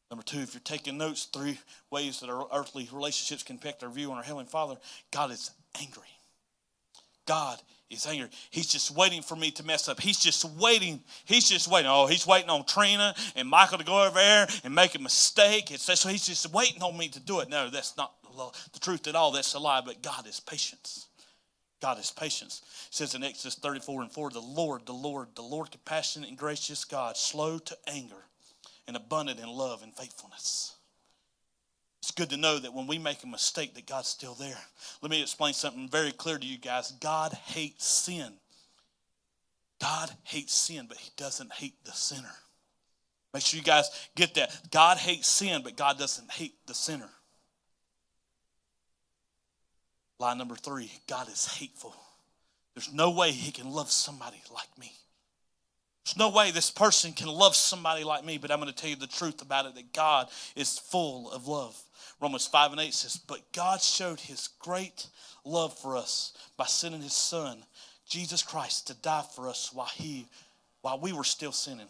Number 0.09 0.23
two, 0.23 0.39
if 0.39 0.53
you're 0.53 0.61
taking 0.61 0.97
notes, 0.97 1.23
three 1.23 1.57
ways 1.89 2.19
that 2.19 2.29
our 2.29 2.47
earthly 2.53 2.89
relationships 2.91 3.43
can 3.43 3.55
affect 3.55 3.81
our 3.81 3.89
view 3.89 4.11
on 4.11 4.17
our 4.17 4.23
Heavenly 4.23 4.45
Father. 4.45 4.75
God 5.09 5.31
is 5.31 5.51
angry. 5.79 6.03
God 7.31 7.61
is 7.89 8.05
angry. 8.05 8.27
He's 8.49 8.67
just 8.67 8.91
waiting 8.91 9.21
for 9.21 9.37
me 9.37 9.51
to 9.51 9.63
mess 9.63 9.87
up. 9.87 10.01
He's 10.01 10.19
just 10.19 10.43
waiting. 10.59 10.99
He's 11.23 11.47
just 11.47 11.69
waiting. 11.69 11.89
Oh, 11.89 12.05
he's 12.05 12.27
waiting 12.27 12.49
on 12.49 12.65
Trina 12.65 13.15
and 13.37 13.47
Michael 13.47 13.77
to 13.77 13.85
go 13.85 14.03
over 14.03 14.15
there 14.15 14.47
and 14.65 14.75
make 14.75 14.95
a 14.95 14.99
mistake. 14.99 15.71
It's, 15.71 15.83
so 15.83 16.09
he's 16.09 16.25
just 16.25 16.51
waiting 16.51 16.83
on 16.83 16.97
me 16.97 17.07
to 17.07 17.21
do 17.21 17.39
it. 17.39 17.49
No, 17.49 17.69
that's 17.69 17.95
not 17.95 18.11
the 18.73 18.79
truth 18.79 19.07
at 19.07 19.15
all. 19.15 19.31
That's 19.31 19.53
a 19.53 19.59
lie. 19.59 19.79
But 19.79 20.01
God 20.01 20.27
is 20.27 20.41
patience. 20.41 21.07
God 21.81 21.99
is 21.99 22.11
patience. 22.11 22.63
It 22.89 22.95
says 22.95 23.15
in 23.15 23.23
Exodus 23.23 23.55
34 23.55 24.01
and 24.01 24.11
4, 24.11 24.31
the 24.31 24.41
Lord, 24.41 24.85
the 24.85 24.91
Lord, 24.91 25.29
the 25.35 25.41
Lord, 25.41 25.71
compassionate 25.71 26.27
and 26.27 26.37
gracious 26.37 26.83
God, 26.83 27.15
slow 27.15 27.59
to 27.59 27.77
anger 27.87 28.25
and 28.89 28.97
abundant 28.97 29.39
in 29.39 29.47
love 29.47 29.83
and 29.83 29.95
faithfulness. 29.95 30.75
It's 32.11 32.19
good 32.19 32.31
to 32.31 32.41
know 32.41 32.59
that 32.59 32.73
when 32.73 32.87
we 32.87 32.97
make 32.97 33.23
a 33.23 33.27
mistake 33.27 33.73
that 33.75 33.87
God's 33.87 34.09
still 34.09 34.33
there. 34.33 34.57
Let 35.01 35.09
me 35.09 35.21
explain 35.21 35.53
something 35.53 35.87
very 35.87 36.11
clear 36.11 36.37
to 36.37 36.45
you 36.45 36.57
guys. 36.57 36.91
God 36.99 37.31
hates 37.31 37.87
sin. 37.87 38.33
God 39.79 40.11
hates 40.23 40.53
sin, 40.53 40.87
but 40.89 40.97
he 40.97 41.09
doesn't 41.15 41.53
hate 41.53 41.85
the 41.85 41.93
sinner. 41.93 42.33
Make 43.33 43.43
sure 43.43 43.57
you 43.57 43.63
guys 43.63 43.89
get 44.17 44.33
that. 44.33 44.51
God 44.71 44.97
hates 44.97 45.29
sin, 45.29 45.61
but 45.63 45.77
God 45.77 45.97
doesn't 45.97 46.29
hate 46.29 46.55
the 46.67 46.73
sinner. 46.73 47.07
Lie 50.19 50.33
number 50.33 50.57
three 50.57 50.91
God 51.07 51.29
is 51.29 51.45
hateful. 51.45 51.95
There's 52.75 52.91
no 52.91 53.11
way 53.11 53.31
he 53.31 53.53
can 53.53 53.71
love 53.71 53.89
somebody 53.89 54.41
like 54.53 54.77
me. 54.77 54.91
There's 56.05 56.17
no 56.17 56.29
way 56.29 56.51
this 56.51 56.71
person 56.71 57.13
can 57.13 57.27
love 57.27 57.55
somebody 57.55 58.03
like 58.03 58.25
me, 58.25 58.37
but 58.37 58.51
I'm 58.51 58.59
going 58.59 58.73
to 58.73 58.75
tell 58.75 58.89
you 58.89 58.95
the 58.95 59.07
truth 59.07 59.41
about 59.41 59.65
it 59.65 59.75
that 59.75 59.93
God 59.93 60.27
is 60.57 60.77
full 60.77 61.31
of 61.31 61.47
love. 61.47 61.81
Romans 62.19 62.47
5 62.47 62.71
and 62.71 62.81
8 62.81 62.93
says, 62.93 63.17
But 63.17 63.51
God 63.53 63.81
showed 63.81 64.19
his 64.19 64.49
great 64.59 65.07
love 65.43 65.77
for 65.77 65.95
us 65.95 66.33
by 66.57 66.65
sending 66.65 67.01
his 67.01 67.13
son, 67.13 67.63
Jesus 68.07 68.43
Christ, 68.43 68.87
to 68.87 68.93
die 68.95 69.25
for 69.35 69.47
us 69.49 69.71
while 69.73 69.89
he 69.95 70.27
while 70.81 70.99
we 70.99 71.13
were 71.13 71.23
still 71.23 71.51
sinning. 71.51 71.87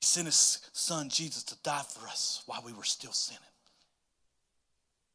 He 0.00 0.06
sent 0.06 0.26
his 0.26 0.58
son 0.72 1.08
Jesus 1.08 1.42
to 1.44 1.56
die 1.62 1.82
for 1.82 2.06
us 2.06 2.42
while 2.46 2.62
we 2.64 2.72
were 2.72 2.84
still 2.84 3.12
sinning. 3.12 3.42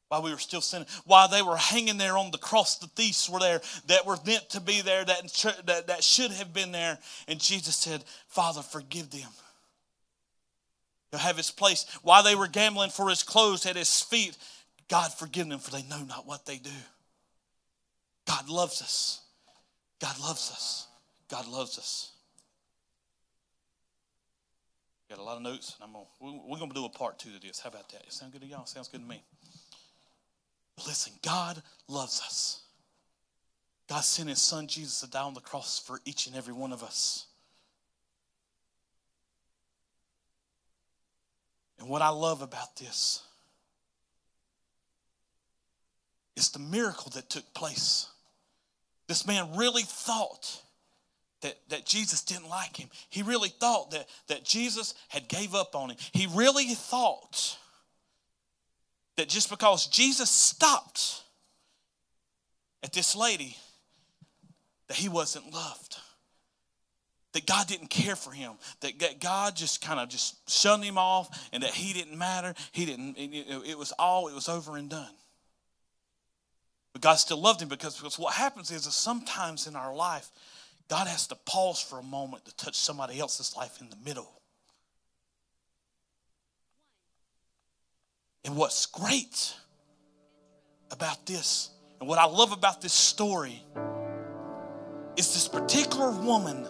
While 0.10 0.22
we 0.22 0.32
were 0.32 0.38
still 0.38 0.62
sinning, 0.62 0.88
while 1.06 1.28
they 1.28 1.42
were 1.42 1.58
hanging 1.58 1.98
there 1.98 2.18
on 2.18 2.30
the 2.30 2.38
cross, 2.38 2.78
the 2.78 2.88
thieves 2.88 3.28
were 3.28 3.40
there 3.40 3.62
that 3.88 4.06
were 4.06 4.18
meant 4.26 4.50
to 4.52 4.62
be 4.62 4.82
there, 4.82 5.04
that, 5.04 5.62
that, 5.66 5.88
that 5.88 6.04
should 6.04 6.32
have 6.32 6.54
been 6.54 6.72
there. 6.72 7.00
And 7.28 7.40
Jesus 7.40 7.76
said, 7.76 8.04
Father, 8.28 8.62
forgive 8.62 9.10
them. 9.10 9.30
He'll 11.14 11.20
have 11.20 11.38
his 11.38 11.52
place. 11.52 11.86
While 12.02 12.24
they 12.24 12.34
were 12.34 12.48
gambling 12.48 12.90
for 12.90 13.08
his 13.08 13.22
clothes 13.22 13.68
at 13.68 13.76
his 13.76 14.02
feet, 14.02 14.36
God 14.90 15.14
forgive 15.14 15.48
them, 15.48 15.60
for 15.60 15.70
they 15.70 15.84
know 15.84 16.02
not 16.02 16.26
what 16.26 16.48
they 16.48 16.58
do. 16.58 16.72
God 18.28 18.50
loves 18.50 18.82
us. 18.82 19.22
God 20.02 20.20
loves 20.20 20.50
us. 20.50 20.88
God 21.30 21.48
loves 21.48 21.78
us. 21.78 22.14
Got 25.08 25.20
a 25.20 25.22
lot 25.22 25.38
of 25.38 25.44
notes, 25.44 25.76
and 25.80 25.88
I'm 25.88 25.94
gonna, 25.94 26.42
we're 26.48 26.58
going 26.58 26.72
to 26.72 26.76
do 26.76 26.86
a 26.86 26.90
part 26.90 27.20
two 27.20 27.30
to 27.30 27.40
this. 27.40 27.60
How 27.60 27.70
about 27.70 27.90
that? 27.90 28.02
It 28.08 28.12
sound 28.12 28.32
good 28.32 28.42
to 28.42 28.48
y'all? 28.48 28.66
Sounds 28.66 28.88
good 28.88 29.02
to 29.02 29.08
me. 29.08 29.22
But 30.76 30.88
listen, 30.88 31.14
God 31.22 31.62
loves 31.88 32.24
us. 32.26 32.62
God 33.88 34.02
sent 34.04 34.30
His 34.30 34.42
Son 34.42 34.66
Jesus 34.66 35.02
to 35.02 35.08
die 35.12 35.22
on 35.22 35.36
the 35.36 35.42
cross 35.42 35.78
for 35.78 36.00
each 36.06 36.26
and 36.26 36.36
every 36.36 36.56
one 36.56 36.74
of 36.74 36.82
us. 36.82 37.28
And 41.84 41.92
what 41.92 42.02
I 42.02 42.08
love 42.08 42.42
about 42.42 42.78
this 42.78 43.22
is 46.38 46.50
the 46.52 46.60
miracle 46.60 47.12
that 47.16 47.30
took 47.30 47.54
place. 47.54 48.08
This 49.10 49.28
man 49.28 49.58
really 49.58 49.82
thought 49.82 50.62
that, 51.42 51.58
that 51.68 51.86
Jesus 51.86 52.22
didn't 52.22 52.48
like 52.48 52.78
him. 52.78 52.88
He 53.10 53.22
really 53.22 53.50
thought 53.50 53.92
that, 53.92 54.08
that 54.28 54.46
Jesus 54.46 54.94
had 55.10 55.28
gave 55.28 55.54
up 55.54 55.76
on 55.76 55.90
him. 55.90 55.98
He 56.14 56.26
really 56.34 56.68
thought 56.68 57.58
that 59.18 59.28
just 59.28 59.50
because 59.50 59.88
Jesus 59.88 60.30
stopped 60.30 61.22
at 62.82 62.94
this 62.94 63.14
lady, 63.14 63.58
that 64.88 64.96
he 64.96 65.10
wasn't 65.10 65.54
loved. 65.54 65.98
That 67.34 67.46
God 67.48 67.68
didn't 67.68 67.90
care 67.90 68.16
for 68.16 68.32
him. 68.32 68.54
That 68.82 69.20
God 69.20 69.56
just 69.56 69.82
kind 69.82 70.00
of 70.00 70.10
just 70.10 70.50
shunned 70.50 70.84
him 70.84 70.98
off 70.98 71.50
and 71.52 71.64
that 71.64 71.72
he 71.72 71.92
didn't 71.94 72.18
matter. 72.18 72.54
He 72.72 72.86
didn't, 72.86 73.16
it 73.18 73.78
was 73.78 73.92
all, 73.94 74.28
it 74.28 74.36
was 74.36 74.48
over 74.48 74.78
and 74.78 74.90
done. 74.90 75.14
But 76.94 77.02
God 77.02 77.16
still 77.16 77.42
loved 77.42 77.62
him 77.62 77.70
because, 77.70 77.98
because 77.98 78.20
what 78.20 78.36
happens 78.36 78.70
is 78.70 78.86
that 78.86 78.92
sometimes 78.92 79.66
in 79.66 79.76
our 79.76 79.96
life, 79.96 80.30
God 80.90 81.08
has 81.08 81.26
to 81.28 81.36
pause 81.36 81.82
for 81.82 81.98
a 81.98 82.04
moment 82.04 82.46
to 82.46 82.56
touch 82.56 82.76
somebody 82.76 83.20
else's 83.20 83.56
life 83.58 83.82
in 83.82 83.90
the 83.90 83.98
middle. 84.06 84.30
And 88.46 88.56
what's 88.56 88.86
great 88.86 89.56
about 90.92 91.26
this, 91.26 91.72
and 92.00 92.08
what 92.08 92.20
I 92.20 92.26
love 92.26 92.52
about 92.52 92.82
this 92.82 92.94
story, 92.94 93.64
is 95.16 95.34
this 95.34 95.48
particular 95.48 96.12
woman 96.12 96.68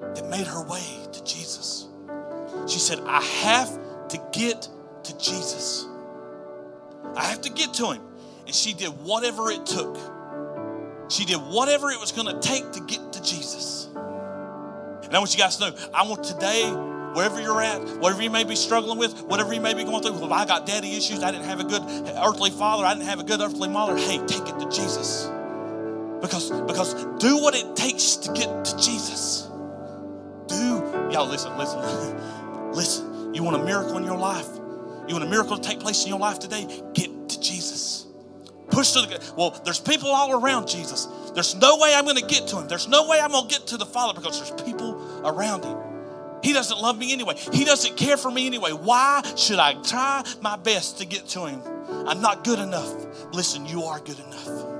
that 0.00 0.28
made 0.28 0.46
her 0.46 0.64
way 0.66 0.84
to 1.12 1.24
Jesus. 1.24 1.88
She 2.66 2.78
said, 2.78 3.00
I 3.06 3.22
have 3.22 4.08
to 4.08 4.20
get 4.32 4.68
to 5.04 5.18
Jesus. 5.18 5.86
I 7.14 7.24
have 7.24 7.40
to 7.42 7.50
get 7.50 7.74
to 7.74 7.92
him. 7.92 8.02
And 8.46 8.54
she 8.54 8.74
did 8.74 8.88
whatever 8.88 9.50
it 9.50 9.66
took. 9.66 9.96
She 11.08 11.24
did 11.24 11.36
whatever 11.36 11.90
it 11.90 12.00
was 12.00 12.12
going 12.12 12.34
to 12.34 12.40
take 12.46 12.72
to 12.72 12.80
get 12.80 13.12
to 13.12 13.22
Jesus. 13.22 13.88
And 13.94 15.14
I 15.14 15.18
want 15.18 15.32
you 15.32 15.38
guys 15.38 15.56
to 15.56 15.70
know, 15.70 15.76
I 15.94 16.02
want 16.02 16.24
today, 16.24 16.64
wherever 17.14 17.40
you're 17.40 17.62
at, 17.62 17.80
whatever 17.98 18.22
you 18.22 18.30
may 18.30 18.44
be 18.44 18.56
struggling 18.56 18.98
with, 18.98 19.22
whatever 19.22 19.54
you 19.54 19.60
may 19.60 19.72
be 19.72 19.84
going 19.84 20.02
through, 20.02 20.16
if 20.16 20.32
I 20.32 20.44
got 20.44 20.66
daddy 20.66 20.96
issues, 20.96 21.22
I 21.22 21.30
didn't 21.30 21.46
have 21.46 21.60
a 21.60 21.64
good 21.64 21.82
earthly 21.82 22.50
father, 22.50 22.84
I 22.84 22.94
didn't 22.94 23.06
have 23.06 23.20
a 23.20 23.24
good 23.24 23.40
earthly 23.40 23.68
mother, 23.68 23.96
hey, 23.96 24.18
take 24.26 24.48
it 24.48 24.58
to 24.58 24.68
Jesus. 24.68 25.30
Because, 26.20 26.50
because 26.62 26.94
do 27.18 27.38
what 27.38 27.54
it 27.54 27.76
takes 27.76 28.16
to 28.16 28.32
get 28.32 28.64
to 28.64 28.76
Jesus. 28.76 29.48
Do, 30.48 31.10
y'all 31.10 31.26
listen, 31.26 31.56
listen, 31.58 31.80
listen. 32.72 33.34
You 33.34 33.42
want 33.42 33.56
a 33.56 33.64
miracle 33.64 33.96
in 33.98 34.04
your 34.04 34.16
life? 34.16 34.48
You 35.08 35.14
want 35.14 35.24
a 35.24 35.28
miracle 35.28 35.56
to 35.56 35.68
take 35.68 35.80
place 35.80 36.02
in 36.04 36.08
your 36.08 36.18
life 36.18 36.38
today? 36.38 36.66
Get 36.94 37.28
to 37.28 37.40
Jesus. 37.40 38.06
Push 38.70 38.92
to 38.92 39.02
the 39.02 39.34
well, 39.36 39.50
there's 39.64 39.78
people 39.78 40.08
all 40.08 40.42
around 40.42 40.66
Jesus. 40.66 41.06
There's 41.34 41.54
no 41.54 41.78
way 41.78 41.94
I'm 41.94 42.04
going 42.04 42.16
to 42.16 42.26
get 42.26 42.48
to 42.48 42.58
him. 42.58 42.66
There's 42.66 42.88
no 42.88 43.08
way 43.08 43.20
I'm 43.20 43.30
going 43.30 43.46
to 43.46 43.54
get 43.54 43.66
to 43.68 43.76
the 43.76 43.86
Father 43.86 44.18
because 44.18 44.40
there's 44.40 44.62
people 44.62 45.22
around 45.24 45.64
him. 45.64 45.76
He 46.42 46.52
doesn't 46.52 46.78
love 46.78 46.98
me 46.98 47.12
anyway. 47.12 47.34
He 47.52 47.64
doesn't 47.64 47.96
care 47.96 48.16
for 48.16 48.30
me 48.30 48.46
anyway. 48.46 48.70
Why 48.70 49.22
should 49.36 49.58
I 49.58 49.74
try 49.82 50.24
my 50.40 50.56
best 50.56 50.98
to 50.98 51.06
get 51.06 51.26
to 51.28 51.46
him? 51.46 51.60
I'm 52.06 52.20
not 52.20 52.44
good 52.44 52.58
enough. 52.58 52.92
Listen, 53.32 53.66
you 53.66 53.82
are 53.82 54.00
good 54.00 54.18
enough. 54.18 54.75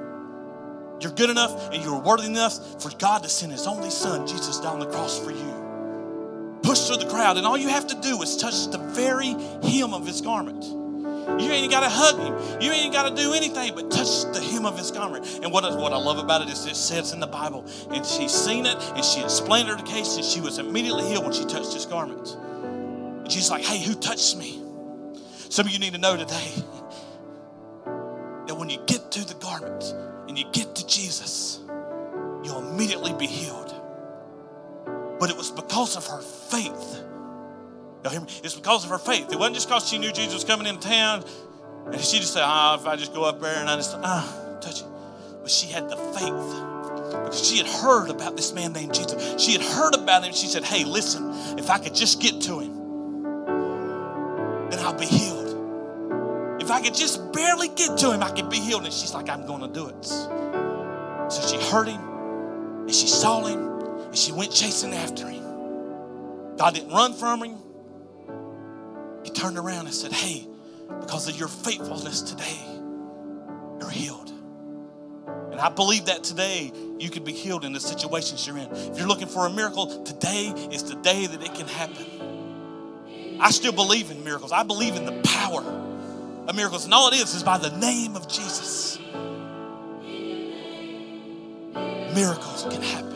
You're 1.07 1.14
good 1.14 1.31
enough 1.31 1.73
and 1.73 1.85
you're 1.85 2.01
worthy 2.01 2.27
enough 2.27 2.83
for 2.83 2.90
God 2.99 3.23
to 3.23 3.29
send 3.29 3.53
his 3.53 3.69
only 3.69 3.90
son, 3.90 4.27
Jesus, 4.27 4.59
down 4.59 4.81
the 4.81 4.87
cross 4.87 5.16
for 5.21 5.31
you. 5.31 6.59
Push 6.64 6.88
through 6.88 6.97
the 6.97 7.09
crowd, 7.09 7.37
and 7.37 7.47
all 7.47 7.57
you 7.57 7.69
have 7.69 7.87
to 7.87 7.95
do 8.01 8.21
is 8.23 8.37
touch 8.37 8.73
the 8.73 8.79
very 8.79 9.29
hem 9.62 9.95
of 9.95 10.05
his 10.05 10.21
garment. 10.21 10.64
You 10.64 11.49
ain't 11.53 11.71
got 11.71 11.83
to 11.83 11.88
hug 11.88 12.19
him. 12.19 12.61
You 12.61 12.73
ain't 12.73 12.92
got 12.92 13.09
to 13.09 13.14
do 13.14 13.35
anything 13.35 13.77
but 13.77 13.88
touch 13.88 14.25
the 14.33 14.40
hem 14.40 14.66
of 14.66 14.77
his 14.77 14.90
garment. 14.90 15.25
And 15.45 15.53
what, 15.53 15.62
what 15.79 15.92
I 15.92 15.97
love 15.97 16.19
about 16.19 16.42
it 16.42 16.49
is 16.49 16.66
it 16.66 16.75
says 16.75 17.12
in 17.12 17.21
the 17.21 17.29
Bible, 17.29 17.64
and 17.92 18.05
she's 18.05 18.33
seen 18.33 18.66
it, 18.66 18.77
and 18.97 19.05
she 19.05 19.23
explained 19.23 19.69
her 19.69 19.77
case, 19.77 20.16
and 20.16 20.25
she 20.25 20.40
was 20.40 20.59
immediately 20.59 21.05
healed 21.05 21.23
when 21.23 21.35
she 21.35 21.45
touched 21.45 21.73
his 21.73 21.87
garment. 21.87 22.35
And 22.35 23.31
she's 23.31 23.49
like, 23.49 23.62
hey, 23.62 23.81
who 23.81 23.95
touched 23.95 24.37
me? 24.38 24.61
Some 25.51 25.69
of 25.69 25.73
you 25.73 25.79
need 25.79 25.92
to 25.92 26.01
know 26.01 26.16
today 26.16 26.51
that 28.49 28.57
when 28.57 28.69
you 28.69 28.79
get 28.88 29.12
to 29.12 29.25
the 29.25 29.35
garment 29.35 29.95
and 30.29 30.39
you 30.39 30.45
get 30.53 30.75
to 30.77 30.87
Jesus, 30.87 31.61
you'll 32.43 32.71
immediately 32.71 33.12
be 33.15 33.27
healed. 33.27 33.75
But 35.19 35.31
it 35.31 35.37
was 35.37 35.51
because 35.51 35.97
of 35.97 36.07
her 36.07 36.21
faith 36.21 37.03
Y'all 38.07 38.12
hear 38.12 38.21
me? 38.21 38.29
It's 38.45 38.55
because 38.55 38.85
of 38.85 38.91
her 38.91 38.99
faith. 38.99 39.33
It 39.33 39.37
wasn't 39.37 39.57
just 39.57 39.67
because 39.67 39.89
she 39.89 39.99
knew 39.99 40.12
Jesus 40.12 40.33
was 40.33 40.45
coming 40.45 40.69
into 40.69 40.87
town 40.87 41.25
and 41.87 42.01
she 42.01 42.21
just 42.21 42.35
said, 42.35 42.45
ah, 42.45 42.79
if 42.79 42.87
I 42.87 42.95
just 42.95 43.12
go 43.12 43.25
up 43.25 43.41
there 43.41 43.57
and 43.57 43.69
I 43.69 43.75
just, 43.75 43.97
ah, 43.97 44.59
touch 44.61 44.83
it. 44.83 44.87
But 45.43 45.51
she 45.51 45.67
had 45.73 45.89
the 45.89 45.97
faith 45.97 46.31
because 47.25 47.45
she 47.45 47.59
had 47.59 47.67
heard 47.67 48.09
about 48.11 48.37
this 48.37 48.53
man 48.53 48.73
named 48.73 48.95
Jesus. 48.95 49.43
She 49.43 49.55
had 49.55 49.61
heard 49.61 49.97
about 49.97 50.23
him. 50.23 50.33
She 50.33 50.47
said, 50.47 50.62
hey, 50.62 50.85
listen, 50.85 51.59
if 51.59 51.69
I 51.69 51.79
could 51.79 51.97
just 51.97 52.21
get 52.21 52.41
to 52.43 52.61
him, 52.61 52.75
then 54.71 54.79
I'll 54.79 54.97
be 54.97 55.07
healed. 55.07 55.46
If 56.66 56.72
I 56.72 56.83
could 56.83 56.94
just 56.94 57.33
barely 57.33 57.68
get 57.68 57.96
to 57.98 58.11
him, 58.12 58.24
I 58.24 58.31
could 58.33 58.50
be 58.50 58.59
healed. 58.59 58.83
And 58.83 58.92
she's 58.92 59.14
like, 59.14 59.29
I'm 59.29 59.46
going 59.46 59.61
to 59.61 59.68
do 59.68 59.87
it. 59.87 60.05
So 60.05 61.46
she 61.46 61.64
heard 61.70 61.87
him 61.87 62.00
and 62.00 62.92
she 62.92 63.07
saw 63.07 63.44
him 63.44 63.61
and 64.07 64.18
she 64.18 64.33
went 64.33 64.50
chasing 64.50 64.92
after 64.92 65.29
him. 65.29 65.44
God 66.57 66.74
didn't 66.74 66.90
run 66.90 67.12
from 67.12 67.44
him. 67.44 67.57
He 69.22 69.31
turned 69.31 69.59
around 69.59 69.87
and 69.87 69.94
said, 69.94 70.11
Hey, 70.11 70.44
because 71.00 71.29
of 71.29 71.38
your 71.38 71.46
faithfulness 71.46 72.22
today, 72.22 72.59
you're 73.79 73.88
healed. 73.88 74.33
And 75.52 75.61
I 75.61 75.68
believe 75.68 76.07
that 76.07 76.24
today 76.24 76.72
you 76.98 77.11
could 77.11 77.24
be 77.24 77.33
healed 77.33 77.64
in 77.64 77.74
the 77.74 77.81
situations 77.81 78.44
you're 78.44 78.59
in. 78.59 78.68
If 78.72 78.98
you're 78.98 79.07
looking 79.07 79.29
for 79.29 79.46
a 79.46 79.50
miracle, 79.50 80.02
today 80.02 80.48
is 80.72 80.83
the 80.83 80.96
day 80.96 81.29
that 81.29 81.40
it 81.40 81.55
can 81.55 81.68
happen. 81.68 83.37
I 83.40 83.52
still 83.52 83.72
believe 83.72 84.11
in 84.11 84.24
miracles. 84.24 84.50
I 84.50 84.64
believe 84.64 84.96
in 84.96 85.05
the 85.05 85.22
power 85.22 85.86
of 86.47 86.55
miracles. 86.57 86.85
And 86.85 86.95
all 86.95 87.09
it 87.09 87.15
is 87.15 87.35
is 87.35 87.43
by 87.43 87.59
the 87.59 87.71
name 87.79 88.17
of 88.17 88.29
Jesus. 88.29 88.99
Miracles 92.15 92.67
can 92.71 92.83
happen. 92.83 93.07